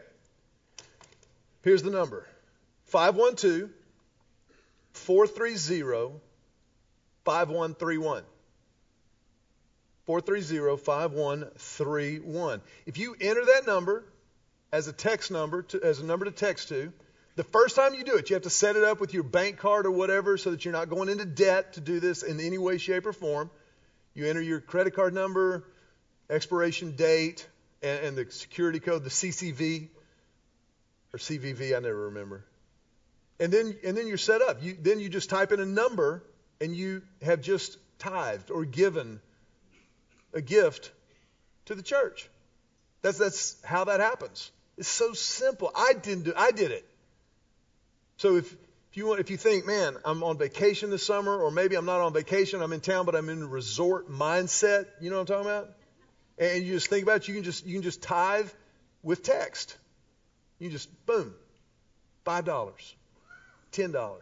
Here's 1.62 1.84
the 1.84 1.92
number 1.92 2.26
512 2.86 3.70
430 4.92 6.20
5131. 7.24 8.24
430-5131. 10.08 12.60
If 12.86 12.98
you 12.98 13.14
enter 13.20 13.44
that 13.44 13.66
number 13.66 14.04
as 14.72 14.88
a 14.88 14.92
text 14.92 15.30
number, 15.30 15.62
to, 15.62 15.80
as 15.82 16.00
a 16.00 16.04
number 16.04 16.24
to 16.24 16.32
text 16.32 16.70
to, 16.70 16.92
the 17.36 17.44
first 17.44 17.76
time 17.76 17.94
you 17.94 18.02
do 18.04 18.16
it, 18.16 18.28
you 18.28 18.34
have 18.34 18.42
to 18.42 18.50
set 18.50 18.76
it 18.76 18.84
up 18.84 19.00
with 19.00 19.14
your 19.14 19.22
bank 19.22 19.56
card 19.58 19.86
or 19.86 19.90
whatever 19.90 20.36
so 20.36 20.50
that 20.50 20.62
you're 20.64 20.72
not 20.72 20.90
going 20.90 21.08
into 21.08 21.24
debt 21.24 21.72
to 21.74 21.80
do 21.80 22.00
this 22.00 22.22
in 22.22 22.40
any 22.40 22.58
way, 22.58 22.78
shape, 22.78 23.06
or 23.06 23.12
form. 23.12 23.50
You 24.14 24.26
enter 24.26 24.42
your 24.42 24.60
credit 24.60 24.94
card 24.94 25.14
number, 25.14 25.64
expiration 26.28 26.96
date, 26.96 27.48
and, 27.82 28.06
and 28.06 28.16
the 28.16 28.30
security 28.30 28.80
code, 28.80 29.04
the 29.04 29.10
CCV, 29.10 29.88
or 31.14 31.18
CVV, 31.18 31.76
I 31.76 31.80
never 31.80 32.06
remember. 32.06 32.44
And 33.42 33.52
then, 33.52 33.76
and 33.84 33.96
then 33.96 34.06
you're 34.06 34.18
set 34.18 34.40
up. 34.40 34.62
You, 34.62 34.76
then 34.80 35.00
you 35.00 35.08
just 35.08 35.28
type 35.28 35.50
in 35.50 35.58
a 35.58 35.66
number, 35.66 36.22
and 36.60 36.76
you 36.76 37.02
have 37.22 37.42
just 37.42 37.76
tithed 37.98 38.52
or 38.52 38.64
given 38.64 39.20
a 40.32 40.40
gift 40.40 40.92
to 41.64 41.74
the 41.74 41.82
church. 41.82 42.30
That's, 43.02 43.18
that's 43.18 43.56
how 43.64 43.82
that 43.86 43.98
happens. 43.98 44.52
It's 44.78 44.86
so 44.86 45.12
simple. 45.12 45.72
I 45.74 45.92
didn't 45.92 46.26
do, 46.26 46.32
I 46.36 46.52
did 46.52 46.70
it. 46.70 46.88
So 48.18 48.36
if, 48.36 48.52
if 48.52 48.96
you 48.96 49.08
want, 49.08 49.18
if 49.18 49.28
you 49.28 49.36
think, 49.36 49.66
man, 49.66 49.96
I'm 50.04 50.22
on 50.22 50.38
vacation 50.38 50.90
this 50.90 51.04
summer, 51.04 51.36
or 51.36 51.50
maybe 51.50 51.74
I'm 51.74 51.84
not 51.84 52.00
on 52.00 52.12
vacation, 52.12 52.62
I'm 52.62 52.72
in 52.72 52.80
town, 52.80 53.06
but 53.06 53.16
I'm 53.16 53.28
in 53.28 53.50
resort 53.50 54.08
mindset, 54.08 54.86
you 55.00 55.10
know 55.10 55.16
what 55.16 55.28
I'm 55.28 55.44
talking 55.44 55.50
about? 55.50 55.70
And 56.38 56.62
you 56.62 56.74
just 56.74 56.88
think 56.88 57.02
about 57.02 57.22
it, 57.22 57.28
you 57.28 57.34
can 57.34 57.42
just, 57.42 57.66
you 57.66 57.74
can 57.74 57.82
just 57.82 58.02
tithe 58.02 58.48
with 59.02 59.24
text. 59.24 59.76
You 60.60 60.70
just, 60.70 60.88
boom, 61.06 61.34
$5, 62.24 62.94
$10, 63.72 64.18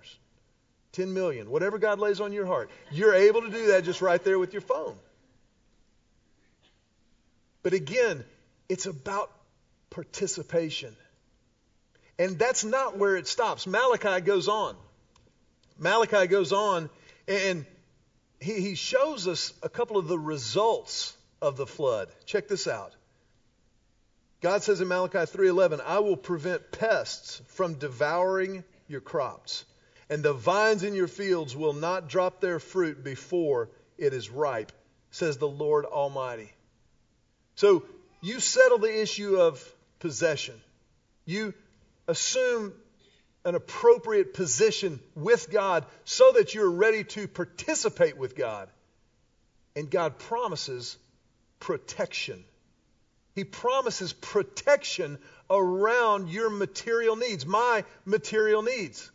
10 0.92 1.12
million, 1.12 1.50
whatever 1.50 1.78
God 1.78 1.98
lays 1.98 2.20
on 2.20 2.32
your 2.32 2.46
heart. 2.46 2.70
You're 2.90 3.14
able 3.14 3.42
to 3.42 3.50
do 3.50 3.68
that 3.68 3.84
just 3.84 4.02
right 4.02 4.22
there 4.22 4.38
with 4.38 4.52
your 4.52 4.62
phone. 4.62 4.96
But 7.62 7.74
again, 7.74 8.24
it's 8.68 8.86
about 8.86 9.30
participation. 9.90 10.96
And 12.18 12.38
that's 12.38 12.64
not 12.64 12.98
where 12.98 13.16
it 13.16 13.26
stops. 13.26 13.66
Malachi 13.66 14.20
goes 14.20 14.48
on. 14.48 14.76
Malachi 15.78 16.26
goes 16.26 16.52
on 16.52 16.90
And 17.30 17.64
he, 18.40 18.60
he 18.60 18.74
shows 18.74 19.28
us 19.28 19.52
a 19.62 19.68
couple 19.68 19.96
of 19.96 20.08
the 20.08 20.18
results 20.18 21.16
of 21.40 21.56
the 21.56 21.66
flood. 21.66 22.08
Check 22.26 22.48
this 22.48 22.66
out. 22.66 22.92
God 24.40 24.62
says 24.62 24.80
in 24.80 24.88
Malachi 24.88 25.18
3:11, 25.18 25.80
"I 25.80 25.98
will 25.98 26.16
prevent 26.16 26.72
pests 26.72 27.40
from 27.48 27.74
devouring 27.74 28.64
your 28.90 29.00
crops, 29.00 29.64
and 30.09 30.22
the 30.22 30.33
vines 30.33 30.83
in 30.83 30.94
your 30.94 31.09
fields 31.09 31.57
will 31.57 31.72
not 31.72 32.09
drop 32.09 32.40
their 32.40 32.59
fruit 32.59 33.03
before 33.05 33.70
it 33.96 34.12
is 34.12 34.29
ripe," 34.29 34.72
says 35.11 35.38
the 35.38 35.48
Lord 35.48 35.85
Almighty. 35.85 36.53
So, 37.55 37.85
you 38.20 38.40
settle 38.40 38.79
the 38.79 39.00
issue 39.00 39.38
of 39.38 39.62
possession. 39.98 40.61
You 41.24 41.55
assume 42.09 42.74
an 43.44 43.55
appropriate 43.55 44.35
position 44.35 45.00
with 45.14 45.50
God 45.50 45.87
so 46.05 46.33
that 46.33 46.55
you're 46.55 46.70
ready 46.70 47.05
to 47.05 47.29
participate 47.29 48.16
with 48.16 48.37
God. 48.37 48.68
And 49.76 49.90
God 49.90 50.18
promises 50.18 50.98
protection. 51.61 52.44
He 53.40 53.44
promises 53.44 54.12
protection 54.12 55.16
around 55.48 56.29
your 56.29 56.50
material 56.50 57.16
needs, 57.16 57.46
my 57.46 57.87
material 58.05 58.61
needs. 58.61 59.11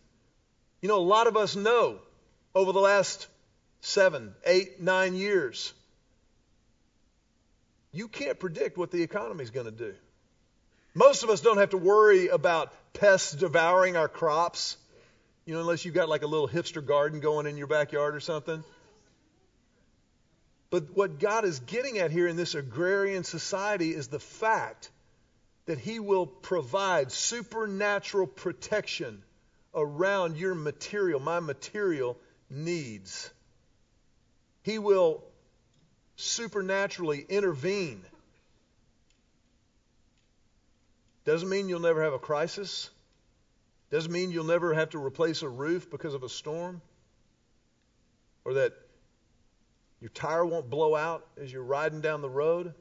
You 0.82 0.90
know, 0.90 0.98
a 0.98 1.10
lot 1.16 1.28
of 1.28 1.38
us 1.38 1.56
know 1.56 2.00
over 2.56 2.72
the 2.72 2.80
last 2.80 3.28
seven, 3.82 4.34
eight, 4.44 4.82
nine 4.82 5.14
years, 5.14 5.74
you 7.92 8.08
can't 8.08 8.40
predict 8.40 8.80
what 8.80 8.90
the 8.90 9.04
economy 9.04 9.44
is 9.44 9.52
going 9.52 9.68
to 9.68 9.72
do. 9.72 9.94
Most 10.96 11.22
of 11.22 11.30
us 11.30 11.42
don't 11.42 11.60
have 11.60 11.70
to 11.70 11.78
worry 11.78 12.30
about 12.30 12.74
pests 12.94 13.32
devouring 13.32 13.96
our 13.96 14.08
crops, 14.08 14.76
you 15.46 15.54
know, 15.54 15.60
unless 15.60 15.86
you've 15.86 15.94
got 15.94 16.10
like 16.10 16.24
a 16.24 16.28
little 16.28 16.48
hipster 16.48 16.84
garden 16.84 17.20
going 17.20 17.46
in 17.46 17.58
your 17.58 17.68
backyard 17.68 18.16
or 18.16 18.20
something. 18.20 18.64
But 20.76 20.94
what 20.94 21.20
God 21.20 21.46
is 21.46 21.62
getting 21.62 22.00
at 22.00 22.12
here 22.12 22.28
in 22.28 22.36
this 22.36 22.54
agrarian 22.54 23.24
society 23.24 23.92
is 23.92 24.10
the 24.10 24.20
fact 24.20 24.92
that 25.68 25.80
He 25.80 26.02
will 26.02 26.28
provide 26.28 27.14
supernatural 27.14 28.28
protection 28.28 29.24
around 29.74 30.36
your 30.36 30.54
material, 30.54 31.22
my 31.22 31.40
material 31.40 32.18
needs. 32.50 33.32
He 34.64 34.78
will 34.78 35.24
supernaturally 36.18 37.26
intervene 37.30 38.04
Doesn't 41.24 41.48
mean 41.48 41.70
you'll 41.70 41.80
never 41.80 42.04
have 42.04 42.12
a 42.12 42.20
crisis. 42.20 42.90
Doesn't 43.92 44.12
mean 44.12 44.30
you'll 44.32 44.44
never 44.44 44.74
have 44.74 44.90
to 44.90 45.00
replace 45.00 45.42
a 45.42 45.48
roof 45.48 45.90
because 45.90 46.14
of 46.14 46.24
a 46.24 46.30
storm. 46.30 46.82
Or 48.44 48.56
that 48.56 48.74
your 50.06 50.12
tire 50.12 50.46
won't 50.46 50.70
blow 50.70 50.96
out 50.96 51.26
as 51.42 51.52
you're 51.52 51.64
riding 51.64 52.00
down 52.00 52.22
the 52.22 52.30
road. 52.30 52.76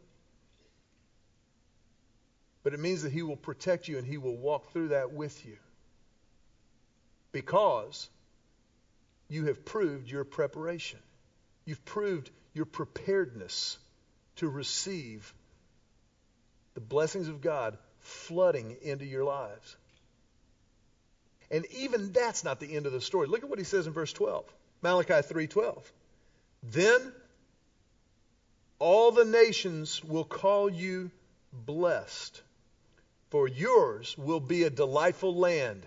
But 2.63 2.75
it 2.75 2.81
means 2.81 3.03
that 3.03 3.13
He 3.13 3.23
will 3.23 3.35
protect 3.35 3.89
you 3.89 3.97
and 3.97 4.07
He 4.07 4.19
will 4.19 4.37
walk 4.37 4.73
through 4.73 4.89
that 4.89 5.11
with 5.11 5.47
you. 5.47 5.57
Because 7.33 8.11
you 9.31 9.47
have 9.47 9.65
proved 9.65 10.11
your 10.11 10.25
preparation. 10.25 10.99
You've 11.65 11.83
proved 11.87 12.31
your 12.53 12.67
preparedness 12.67 13.79
to 14.37 14.47
receive 14.51 15.33
the 16.75 16.83
blessings 16.83 17.29
of 17.29 17.41
God 17.41 17.79
flooding 18.01 18.77
into 18.83 19.07
your 19.07 19.25
lives. 19.25 19.77
And 21.51 21.65
even 21.71 22.13
that's 22.13 22.45
not 22.45 22.61
the 22.61 22.77
end 22.77 22.85
of 22.85 22.93
the 22.93 23.01
story. 23.01 23.29
Look 23.29 23.43
at 23.43 23.49
what 23.49 23.59
he 23.59 23.65
says 23.65 23.87
in 23.87 23.95
verse 23.95 24.13
12. 24.13 24.45
Malachi 24.83 25.15
3:12. 25.15 25.83
Then 26.71 27.13
all 28.79 29.13
the 29.13 29.25
nations 29.25 30.03
will 30.03 30.25
call 30.25 30.71
you 30.71 31.11
blessed, 31.53 32.41
for 33.31 33.47
yours 33.47 34.17
will 34.17 34.41
be 34.41 34.65
a 34.65 34.71
delightful 34.71 35.35
land. 35.35 35.87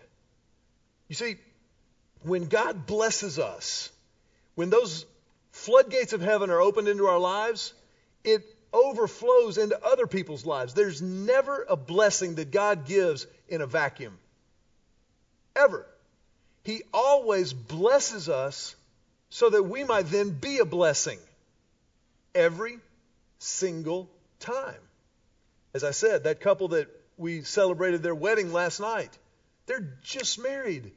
You 1.07 1.15
see, 1.15 1.37
when 2.21 2.47
God 2.47 2.85
blesses 2.85 3.39
us, 3.39 3.89
when 4.55 4.69
those 4.69 5.05
floodgates 5.51 6.13
of 6.13 6.21
heaven 6.21 6.49
are 6.49 6.61
opened 6.61 6.87
into 6.87 7.07
our 7.07 7.19
lives, 7.19 7.73
it 8.23 8.43
overflows 8.73 9.57
into 9.57 9.83
other 9.83 10.07
people's 10.07 10.45
lives. 10.45 10.73
There's 10.73 11.01
never 11.01 11.65
a 11.67 11.75
blessing 11.75 12.35
that 12.35 12.51
God 12.51 12.85
gives 12.85 13.25
in 13.47 13.61
a 13.61 13.67
vacuum. 13.67 14.17
Ever. 15.55 15.85
He 16.63 16.83
always 16.93 17.53
blesses 17.53 18.29
us 18.29 18.75
so 19.29 19.49
that 19.49 19.63
we 19.63 19.83
might 19.83 20.07
then 20.07 20.31
be 20.31 20.59
a 20.59 20.65
blessing. 20.65 21.19
Every 22.33 22.79
single 23.39 24.09
time. 24.39 24.75
As 25.73 25.83
I 25.83 25.91
said, 25.91 26.23
that 26.23 26.39
couple 26.39 26.69
that 26.69 26.87
we 27.17 27.41
celebrated 27.41 28.03
their 28.03 28.15
wedding 28.15 28.53
last 28.53 28.79
night, 28.79 29.15
they're 29.65 29.97
just 30.03 30.39
married. 30.39 30.91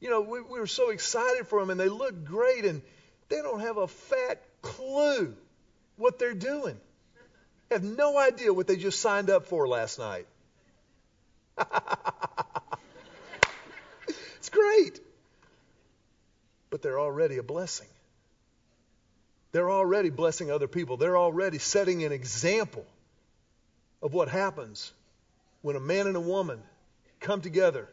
You 0.00 0.10
know, 0.10 0.20
we, 0.20 0.40
we 0.40 0.60
were 0.60 0.66
so 0.66 0.90
excited 0.90 1.48
for 1.48 1.60
them 1.60 1.70
and 1.70 1.80
they 1.80 1.88
look 1.88 2.24
great 2.24 2.64
and 2.64 2.82
they 3.28 3.36
don't 3.36 3.60
have 3.60 3.78
a 3.78 3.88
fat 3.88 4.42
clue 4.62 5.34
what 5.96 6.18
they're 6.18 6.34
doing 6.34 6.78
have 7.70 7.82
no 7.82 8.18
idea 8.18 8.52
what 8.52 8.66
they 8.66 8.76
just 8.76 9.00
signed 9.00 9.30
up 9.30 9.46
for 9.46 9.66
last 9.66 9.98
night. 9.98 10.26
it's 14.36 14.50
great. 14.50 15.00
But 16.76 16.82
they're 16.82 17.00
already 17.00 17.38
a 17.38 17.42
blessing. 17.42 17.86
They're 19.52 19.70
already 19.70 20.10
blessing 20.10 20.50
other 20.50 20.68
people. 20.68 20.98
They're 20.98 21.16
already 21.16 21.56
setting 21.56 22.04
an 22.04 22.12
example 22.12 22.84
of 24.02 24.12
what 24.12 24.28
happens 24.28 24.92
when 25.62 25.74
a 25.74 25.80
man 25.80 26.06
and 26.06 26.16
a 26.16 26.20
woman 26.20 26.60
come 27.18 27.40
together, 27.40 27.88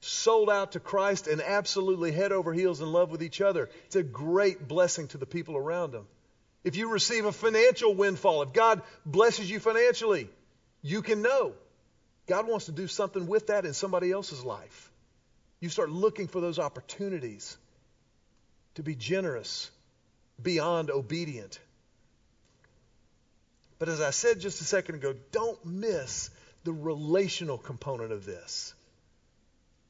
sold 0.00 0.50
out 0.50 0.72
to 0.72 0.78
Christ, 0.78 1.26
and 1.26 1.40
absolutely 1.40 2.12
head 2.12 2.32
over 2.32 2.52
heels 2.52 2.82
in 2.82 2.92
love 2.92 3.10
with 3.10 3.22
each 3.22 3.40
other. 3.40 3.70
It's 3.86 3.96
a 3.96 4.02
great 4.02 4.68
blessing 4.68 5.08
to 5.08 5.16
the 5.16 5.24
people 5.24 5.56
around 5.56 5.92
them. 5.92 6.06
If 6.64 6.76
you 6.76 6.90
receive 6.90 7.24
a 7.24 7.32
financial 7.32 7.94
windfall, 7.94 8.42
if 8.42 8.52
God 8.52 8.82
blesses 9.06 9.50
you 9.50 9.58
financially, 9.58 10.28
you 10.82 11.00
can 11.00 11.22
know 11.22 11.54
God 12.26 12.46
wants 12.46 12.66
to 12.66 12.72
do 12.72 12.88
something 12.88 13.26
with 13.26 13.46
that 13.46 13.64
in 13.64 13.72
somebody 13.72 14.12
else's 14.12 14.44
life. 14.44 14.90
You 15.64 15.70
start 15.70 15.88
looking 15.88 16.28
for 16.28 16.42
those 16.42 16.58
opportunities 16.58 17.56
to 18.74 18.82
be 18.82 18.94
generous, 18.94 19.70
beyond 20.42 20.90
obedient. 20.90 21.58
But 23.78 23.88
as 23.88 24.02
I 24.02 24.10
said 24.10 24.40
just 24.40 24.60
a 24.60 24.64
second 24.64 24.96
ago, 24.96 25.14
don't 25.32 25.64
miss 25.64 26.28
the 26.64 26.72
relational 26.74 27.56
component 27.56 28.12
of 28.12 28.26
this. 28.26 28.74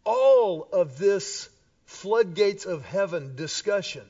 All 0.04 0.68
of 0.72 0.96
this 0.96 1.48
floodgates 1.86 2.66
of 2.66 2.84
heaven 2.84 3.34
discussion 3.34 4.04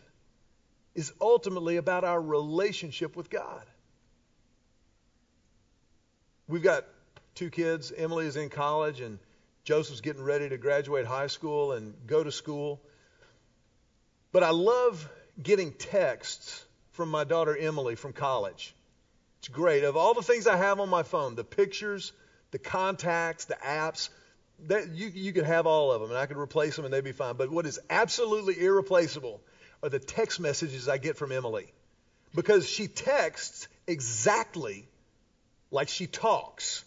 is 0.95 1.15
ultimately 1.19 1.79
about 1.79 2.05
our 2.05 2.21
relationship 2.21 3.17
with 3.17 3.31
God. 3.31 3.65
We've 6.47 6.63
got 6.63 6.85
two 7.35 7.49
kids. 7.49 7.91
Emily 7.91 8.27
is 8.27 8.37
in 8.37 8.51
college, 8.51 9.01
and 9.01 9.19
Joseph's 9.65 10.03
getting 10.03 10.23
ready 10.23 10.49
to 10.51 10.59
graduate 10.59 11.07
high 11.07 11.29
school 11.29 11.73
and 11.73 11.95
go 12.07 12.23
to 12.23 12.31
school. 12.31 12.81
But 14.31 14.43
I 14.43 14.51
love 14.51 15.09
getting 15.43 15.73
texts 15.73 16.65
from 16.93 17.11
my 17.11 17.25
daughter 17.25 17.57
Emily 17.57 17.95
from 17.95 18.13
college. 18.13 18.75
It's 19.39 19.49
great. 19.49 19.85
Of 19.85 19.97
all 19.97 20.15
the 20.15 20.23
things 20.23 20.47
I 20.47 20.57
have 20.57 20.81
on 20.81 20.89
my 20.89 21.03
phone, 21.03 21.35
the 21.35 21.45
pictures, 21.45 22.13
the 22.51 22.59
contacts, 22.59 23.47
the 23.47 23.57
apps, 23.57 24.11
that 24.67 24.91
you, 24.91 25.09
you 25.09 25.33
could 25.33 25.45
have 25.45 25.67
all 25.67 25.93
of 25.93 26.01
them, 26.01 26.11
and 26.11 26.19
I 26.19 26.27
could 26.27 26.37
replace 26.37 26.77
them, 26.77 26.85
and 26.85 26.95
they'd 26.95 27.03
be 27.03 27.13
fine. 27.13 27.37
But 27.37 27.51
what 27.51 27.67
is 27.67 27.81
absolutely 27.91 28.61
irreplaceable 28.61 29.41
are 29.83 29.89
the 29.89 29.99
text 29.99 30.41
messages 30.41 30.89
I 30.89 30.99
get 30.99 31.17
from 31.17 31.33
Emily 31.33 31.73
because 32.35 32.69
she 32.69 32.87
texts 32.87 33.69
exactly 33.87 34.87
like 35.71 35.89
she 35.89 36.07
talks. 36.07 36.85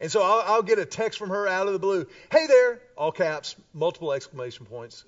And 0.00 0.10
so 0.10 0.22
I'll, 0.22 0.54
I'll, 0.54 0.62
get 0.62 0.78
a 0.78 0.86
text 0.86 1.18
from 1.18 1.30
her 1.30 1.48
out 1.48 1.66
of 1.66 1.72
the 1.72 1.78
blue. 1.78 2.06
Hey 2.30 2.46
there, 2.46 2.80
all 2.96 3.10
caps, 3.10 3.56
multiple 3.74 4.12
exclamation 4.12 4.64
points. 4.66 5.04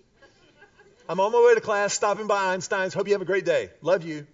I'm 1.09 1.20
on 1.20 1.33
my 1.33 1.44
way 1.44 1.55
to 1.55 1.61
class, 1.61 1.92
stopping 1.92 2.26
by 2.26 2.53
Einstein's. 2.53 2.94
Hope 2.94 3.07
you 3.07 3.14
have 3.14 3.22
a 3.22 3.26
great 3.26 3.44
day. 3.44 3.70
Love 3.83 4.05
you. 4.05 4.26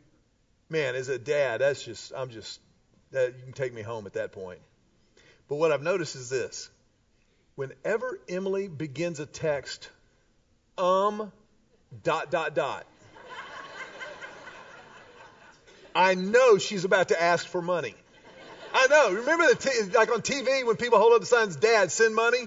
Man, 0.68 0.94
as 0.94 1.08
a 1.08 1.18
dad, 1.18 1.60
that's 1.60 1.82
just, 1.82 2.12
I'm 2.14 2.30
just, 2.30 2.60
that, 3.12 3.34
you 3.38 3.44
can 3.44 3.52
take 3.52 3.72
me 3.72 3.82
home 3.82 4.06
at 4.06 4.14
that 4.14 4.32
point. 4.32 4.60
But 5.48 5.56
what 5.56 5.72
I've 5.72 5.82
noticed 5.82 6.16
is 6.16 6.28
this. 6.28 6.68
Whenever 7.54 8.18
Emily 8.28 8.68
begins 8.68 9.20
a 9.20 9.26
text, 9.26 9.88
um, 10.76 11.32
dot, 12.02 12.30
dot, 12.30 12.54
dot. 12.54 12.86
I 15.94 16.14
know 16.14 16.58
she's 16.58 16.84
about 16.84 17.08
to 17.08 17.20
ask 17.20 17.46
for 17.46 17.62
money. 17.62 17.94
I 18.76 18.88
know. 18.88 19.12
Remember 19.12 19.48
the 19.48 19.54
t- 19.54 19.82
like 19.94 20.12
on 20.12 20.20
TV 20.20 20.64
when 20.66 20.76
people 20.76 20.98
hold 20.98 21.14
up 21.14 21.20
the 21.20 21.26
signs, 21.26 21.56
"Dad, 21.56 21.90
send 21.90 22.14
money." 22.14 22.46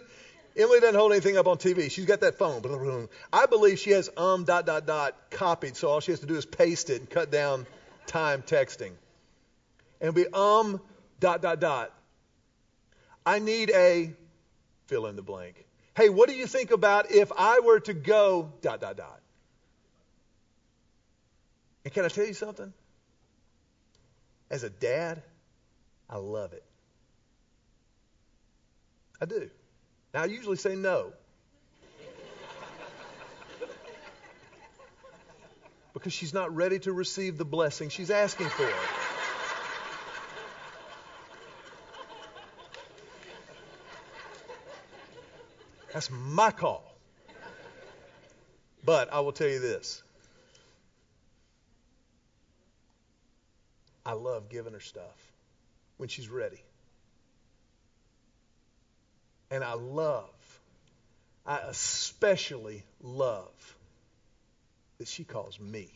Emily 0.55 0.79
doesn't 0.79 0.95
hold 0.95 1.11
anything 1.11 1.37
up 1.37 1.47
on 1.47 1.57
TV. 1.57 1.89
She's 1.89 2.05
got 2.05 2.19
that 2.21 2.37
phone. 2.37 3.09
I 3.33 3.45
believe 3.47 3.79
she 3.79 3.91
has 3.91 4.09
um 4.15 4.43
dot 4.43 4.67
dot 4.67 4.85
dot 4.85 5.15
copied, 5.31 5.75
so 5.75 5.89
all 5.89 6.01
she 6.01 6.11
has 6.11 6.19
to 6.19 6.27
do 6.27 6.35
is 6.35 6.45
paste 6.45 6.91
it 6.91 6.99
and 6.99 7.09
cut 7.09 7.31
down 7.31 7.65
time 8.05 8.43
texting. 8.43 8.91
And 10.01 10.13
be 10.13 10.27
um 10.31 10.79
dot 11.19 11.41
dot 11.41 11.59
dot. 11.59 11.93
I 13.25 13.39
need 13.39 13.71
a 13.71 14.13
fill 14.85 15.07
in 15.07 15.15
the 15.15 15.23
blank. 15.23 15.65
Hey, 15.95 16.09
what 16.09 16.29
do 16.29 16.35
you 16.35 16.45
think 16.45 16.69
about 16.69 17.11
if 17.11 17.31
I 17.35 17.59
were 17.61 17.79
to 17.81 17.93
go 17.93 18.53
dot 18.61 18.81
dot 18.81 18.97
dot? 18.97 19.19
And 21.85 21.93
can 21.93 22.05
I 22.05 22.09
tell 22.09 22.25
you 22.25 22.35
something? 22.35 22.71
As 24.51 24.63
a 24.63 24.69
dad, 24.69 25.23
I 26.09 26.17
love 26.17 26.53
it. 26.53 26.63
I 29.21 29.25
do. 29.25 29.49
Now, 30.13 30.23
I 30.23 30.25
usually 30.25 30.57
say 30.57 30.75
no. 30.75 31.13
because 35.93 36.13
she's 36.13 36.33
not 36.33 36.55
ready 36.55 36.79
to 36.79 36.93
receive 36.93 37.37
the 37.37 37.45
blessing 37.45 37.89
she's 37.89 38.09
asking 38.09 38.47
for. 38.47 38.69
That's 45.91 46.09
my 46.11 46.51
call. 46.51 46.85
But 48.85 49.11
I 49.11 49.19
will 49.19 49.33
tell 49.33 49.49
you 49.49 49.59
this 49.59 50.01
I 54.05 54.13
love 54.13 54.49
giving 54.49 54.73
her 54.73 54.79
stuff 54.79 55.31
when 55.99 56.07
she's 56.07 56.29
ready. 56.29 56.63
And 59.51 59.65
I 59.65 59.73
love, 59.73 60.61
I 61.45 61.57
especially 61.67 62.83
love 63.01 63.75
that 64.97 65.09
she 65.09 65.25
calls 65.25 65.59
me. 65.59 65.89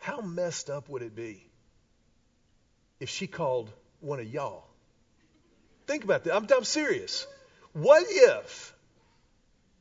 How 0.00 0.20
messed 0.20 0.68
up 0.68 0.90
would 0.90 1.00
it 1.00 1.16
be 1.16 1.42
if 3.00 3.08
she 3.08 3.26
called 3.26 3.70
one 4.00 4.20
of 4.20 4.28
y'all? 4.28 4.66
Think 5.86 6.04
about 6.04 6.24
that. 6.24 6.36
I'm, 6.36 6.46
I'm 6.54 6.64
serious. 6.64 7.26
What 7.72 8.04
if 8.06 8.74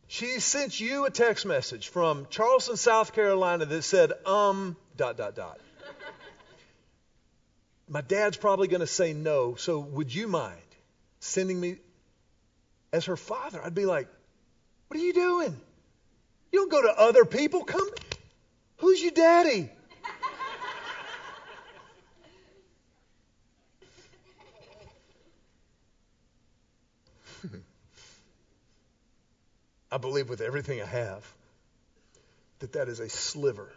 she 0.08 0.40
sent 0.40 0.80
you 0.80 1.04
a 1.04 1.10
text 1.10 1.46
message 1.46 1.90
from 1.90 2.28
Charleston, 2.30 2.78
South 2.78 3.12
Carolina 3.12 3.66
that 3.66 3.82
said, 3.82 4.14
um, 4.26 4.78
dot, 4.96 5.18
dot, 5.18 5.36
dot? 5.36 5.60
My 7.90 8.02
dad's 8.02 8.36
probably 8.36 8.68
going 8.68 8.82
to 8.82 8.88
say 8.88 9.14
no, 9.14 9.56
so 9.56 9.80
would 9.80 10.14
you 10.14 10.28
mind 10.28 10.60
sending 11.20 11.60
me 11.60 11.78
as 12.92 13.06
her 13.06 13.16
father? 13.16 13.64
I'd 13.64 13.74
be 13.76 13.86
like, 13.86 14.10
what 14.88 15.00
are 15.00 15.04
you 15.04 15.14
doing? 15.14 15.58
You 16.52 16.60
don't 16.60 16.72
go 16.72 16.82
to 16.82 16.90
other 16.90 17.24
people. 17.26 17.64
Come. 17.64 17.90
Who's 18.78 19.02
your 19.02 19.12
daddy? 19.12 19.70
I 29.92 29.98
believe 29.98 30.30
with 30.30 30.42
everything 30.42 30.82
I 30.82 30.86
have 30.86 31.26
that 32.60 32.74
that 32.74 32.90
is 32.90 33.00
a 33.00 33.08
sliver 33.10 33.72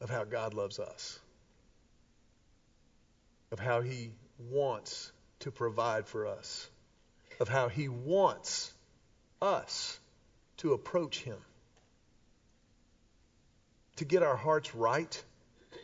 of 0.00 0.08
how 0.08 0.24
God 0.24 0.54
loves 0.54 0.78
us, 0.78 1.18
of 3.52 3.58
how 3.58 3.80
He 3.80 4.12
wants 4.50 5.12
to 5.40 5.50
provide 5.50 6.06
for 6.06 6.26
us, 6.26 6.68
of 7.38 7.48
how 7.48 7.68
He 7.68 7.88
wants 7.88 8.72
us 9.40 9.98
to 10.58 10.72
approach 10.72 11.20
Him, 11.20 11.38
to 13.96 14.04
get 14.04 14.22
our 14.22 14.36
hearts 14.36 14.74
right 14.74 15.22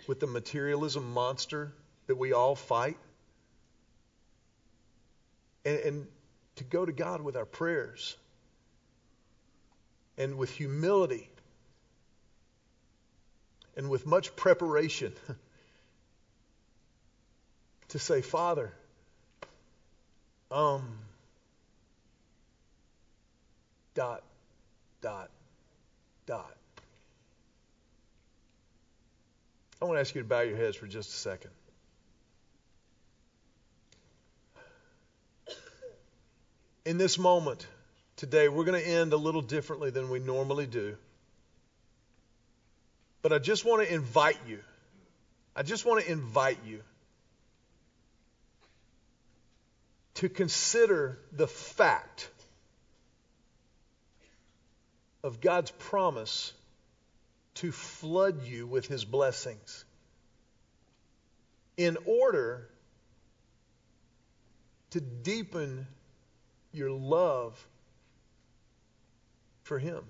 with 0.06 0.20
the 0.20 0.26
materialism 0.26 1.12
monster 1.12 1.72
that 2.06 2.16
we 2.16 2.32
all 2.32 2.54
fight, 2.54 2.96
and, 5.64 5.78
and 5.80 6.06
to 6.56 6.64
go 6.64 6.86
to 6.86 6.92
God 6.92 7.20
with 7.20 7.36
our 7.36 7.44
prayers 7.44 8.16
and 10.18 10.36
with 10.38 10.50
humility 10.50 11.28
and 13.76 13.90
with 13.90 14.06
much 14.06 14.34
preparation 14.36 15.12
to 17.88 17.98
say, 17.98 18.20
Father, 18.20 18.72
um, 20.50 20.98
dot, 23.94 24.22
dot, 25.00 25.30
dot. 26.26 26.54
I 29.80 29.84
want 29.84 29.96
to 29.96 30.00
ask 30.00 30.14
you 30.14 30.22
to 30.22 30.28
bow 30.28 30.40
your 30.40 30.56
heads 30.56 30.76
for 30.76 30.86
just 30.86 31.10
a 31.10 31.16
second. 31.16 31.50
In 36.84 36.98
this 36.98 37.18
moment, 37.18 37.66
today. 38.16 38.48
We're 38.48 38.64
going 38.64 38.82
to 38.82 38.88
end 38.88 39.12
a 39.12 39.16
little 39.16 39.42
differently 39.42 39.90
than 39.90 40.10
we 40.10 40.18
normally 40.18 40.66
do. 40.66 40.96
But 43.22 43.32
I 43.32 43.38
just 43.38 43.64
want 43.64 43.86
to 43.86 43.94
invite 43.94 44.38
you. 44.46 44.60
I 45.54 45.62
just 45.62 45.84
want 45.84 46.04
to 46.04 46.10
invite 46.10 46.58
you 46.66 46.80
to 50.16 50.28
consider 50.28 51.18
the 51.32 51.46
fact 51.46 52.28
of 55.22 55.40
God's 55.40 55.70
promise 55.70 56.52
to 57.54 57.72
flood 57.72 58.44
you 58.44 58.66
with 58.66 58.86
his 58.86 59.04
blessings 59.04 59.84
in 61.76 61.96
order 62.06 62.68
to 64.90 65.00
deepen 65.00 65.86
your 66.72 66.90
love 66.90 67.66
for 69.64 69.78
Him, 69.78 70.04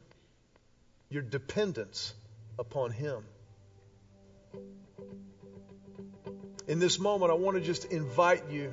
your 1.09 1.23
dependence 1.23 2.13
upon 2.59 2.91
Him. 2.91 3.25
In 6.69 6.79
this 6.79 6.99
moment, 6.99 7.31
I 7.31 7.35
want 7.35 7.57
to 7.57 7.63
just 7.63 7.87
invite 7.87 8.51
you 8.51 8.73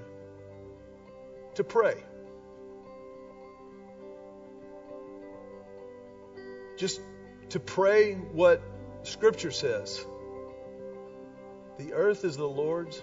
to 1.55 1.63
pray. 1.63 1.95
Just 6.77 7.01
to 7.49 7.59
pray 7.59 8.13
what 8.13 8.61
Scripture 9.03 9.51
says. 9.51 10.05
The 11.77 11.93
earth 11.93 12.23
is 12.23 12.37
the 12.37 12.47
Lord's 12.47 13.01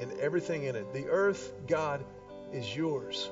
and 0.00 0.12
everything 0.18 0.64
in 0.64 0.76
it. 0.76 0.92
The 0.92 1.08
earth, 1.08 1.52
God, 1.66 2.04
is 2.52 2.76
yours. 2.76 3.30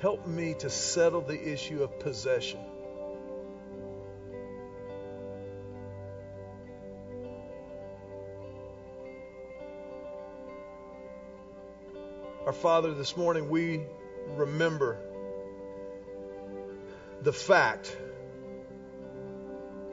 Help 0.00 0.26
me 0.26 0.54
to 0.54 0.70
settle 0.70 1.20
the 1.20 1.52
issue 1.52 1.82
of 1.82 1.98
possession. 1.98 2.60
Our 12.50 12.54
Father, 12.54 12.92
this 12.94 13.16
morning 13.16 13.48
we 13.48 13.82
remember 14.34 14.98
the 17.22 17.32
fact 17.32 17.96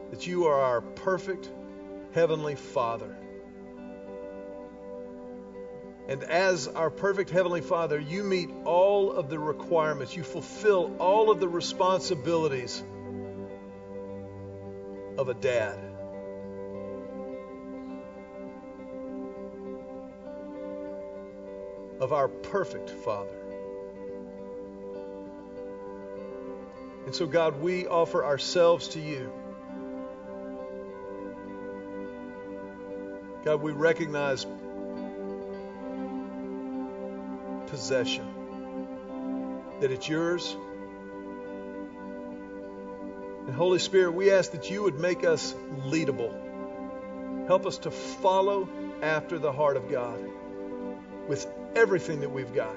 that 0.10 0.26
you 0.26 0.46
are 0.46 0.60
our 0.60 0.82
perfect 0.82 1.48
Heavenly 2.16 2.56
Father. 2.56 3.16
And 6.08 6.24
as 6.24 6.68
our 6.68 6.90
perfect 6.90 7.30
Heavenly 7.30 7.62
Father, 7.62 8.00
you 8.00 8.24
meet 8.24 8.50
all 8.66 9.12
of 9.12 9.30
the 9.30 9.38
requirements, 9.38 10.16
you 10.16 10.24
fulfill 10.24 10.96
all 10.98 11.30
of 11.30 11.40
the 11.40 11.48
responsibilities 11.48 12.84
of 15.16 15.30
a 15.30 15.36
dad. 15.36 15.87
Of 22.00 22.14
our 22.14 22.28
perfect 22.28 22.90
Father. 22.90 23.38
And 27.06 27.16
so, 27.16 27.26
God, 27.26 27.62
we 27.62 27.88
offer 27.88 28.24
ourselves 28.24 28.90
to 28.90 29.00
you. 29.00 29.32
God, 33.46 33.62
we 33.62 33.72
recognize 33.72 34.46
possession, 37.68 38.28
that 39.80 39.92
it's 39.92 40.10
yours. 40.10 40.56
And 43.46 43.56
Holy 43.56 43.80
Spirit, 43.80 44.12
we 44.12 44.32
ask 44.32 44.52
that 44.52 44.70
you 44.70 44.84
would 44.84 45.00
make 45.00 45.24
us 45.24 45.54
leadable. 45.86 46.34
Help 47.48 47.66
us 47.66 47.78
to 47.80 47.92
follow 47.92 48.68
after 49.02 49.40
the 49.40 49.54
heart 49.54 49.78
of 49.78 49.90
God 49.90 50.20
with 51.30 51.48
everything 51.78 52.22
that 52.22 52.30
we've 52.30 52.56
got 52.56 52.76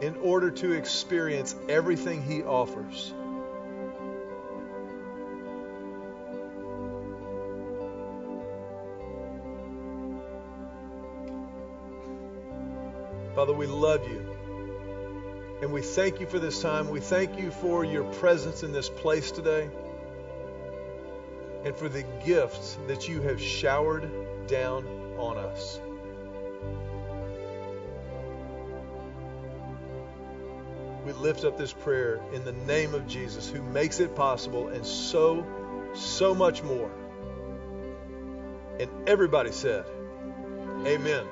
in 0.00 0.14
order 0.22 0.50
to 0.50 0.72
experience 0.72 1.56
everything 1.68 2.22
He 2.22 2.42
offers. 2.44 3.12
Father, 13.34 13.52
we 13.52 13.66
love 13.66 14.08
you. 14.08 14.30
And 15.62 15.72
we 15.72 15.82
thank 15.82 16.20
you 16.20 16.26
for 16.26 16.38
this 16.38 16.62
time. 16.62 16.88
We 16.88 17.00
thank 17.00 17.40
you 17.40 17.50
for 17.50 17.84
your 17.84 18.04
presence 18.04 18.62
in 18.62 18.70
this 18.70 18.88
place 18.88 19.32
today 19.32 19.68
and 21.64 21.74
for 21.74 21.88
the 21.88 22.04
gifts 22.24 22.78
that 22.86 23.08
you 23.08 23.20
have 23.22 23.40
showered 23.40 24.08
down 24.46 24.86
on 25.18 25.38
us. 25.38 25.80
Lift 31.20 31.44
up 31.44 31.58
this 31.58 31.72
prayer 31.72 32.20
in 32.32 32.44
the 32.44 32.52
name 32.52 32.94
of 32.94 33.06
Jesus, 33.06 33.48
who 33.48 33.62
makes 33.62 34.00
it 34.00 34.14
possible 34.14 34.68
and 34.68 34.84
so, 34.84 35.46
so 35.94 36.34
much 36.34 36.62
more. 36.62 36.90
And 38.80 38.90
everybody 39.08 39.52
said, 39.52 39.84
Amen. 40.86 41.24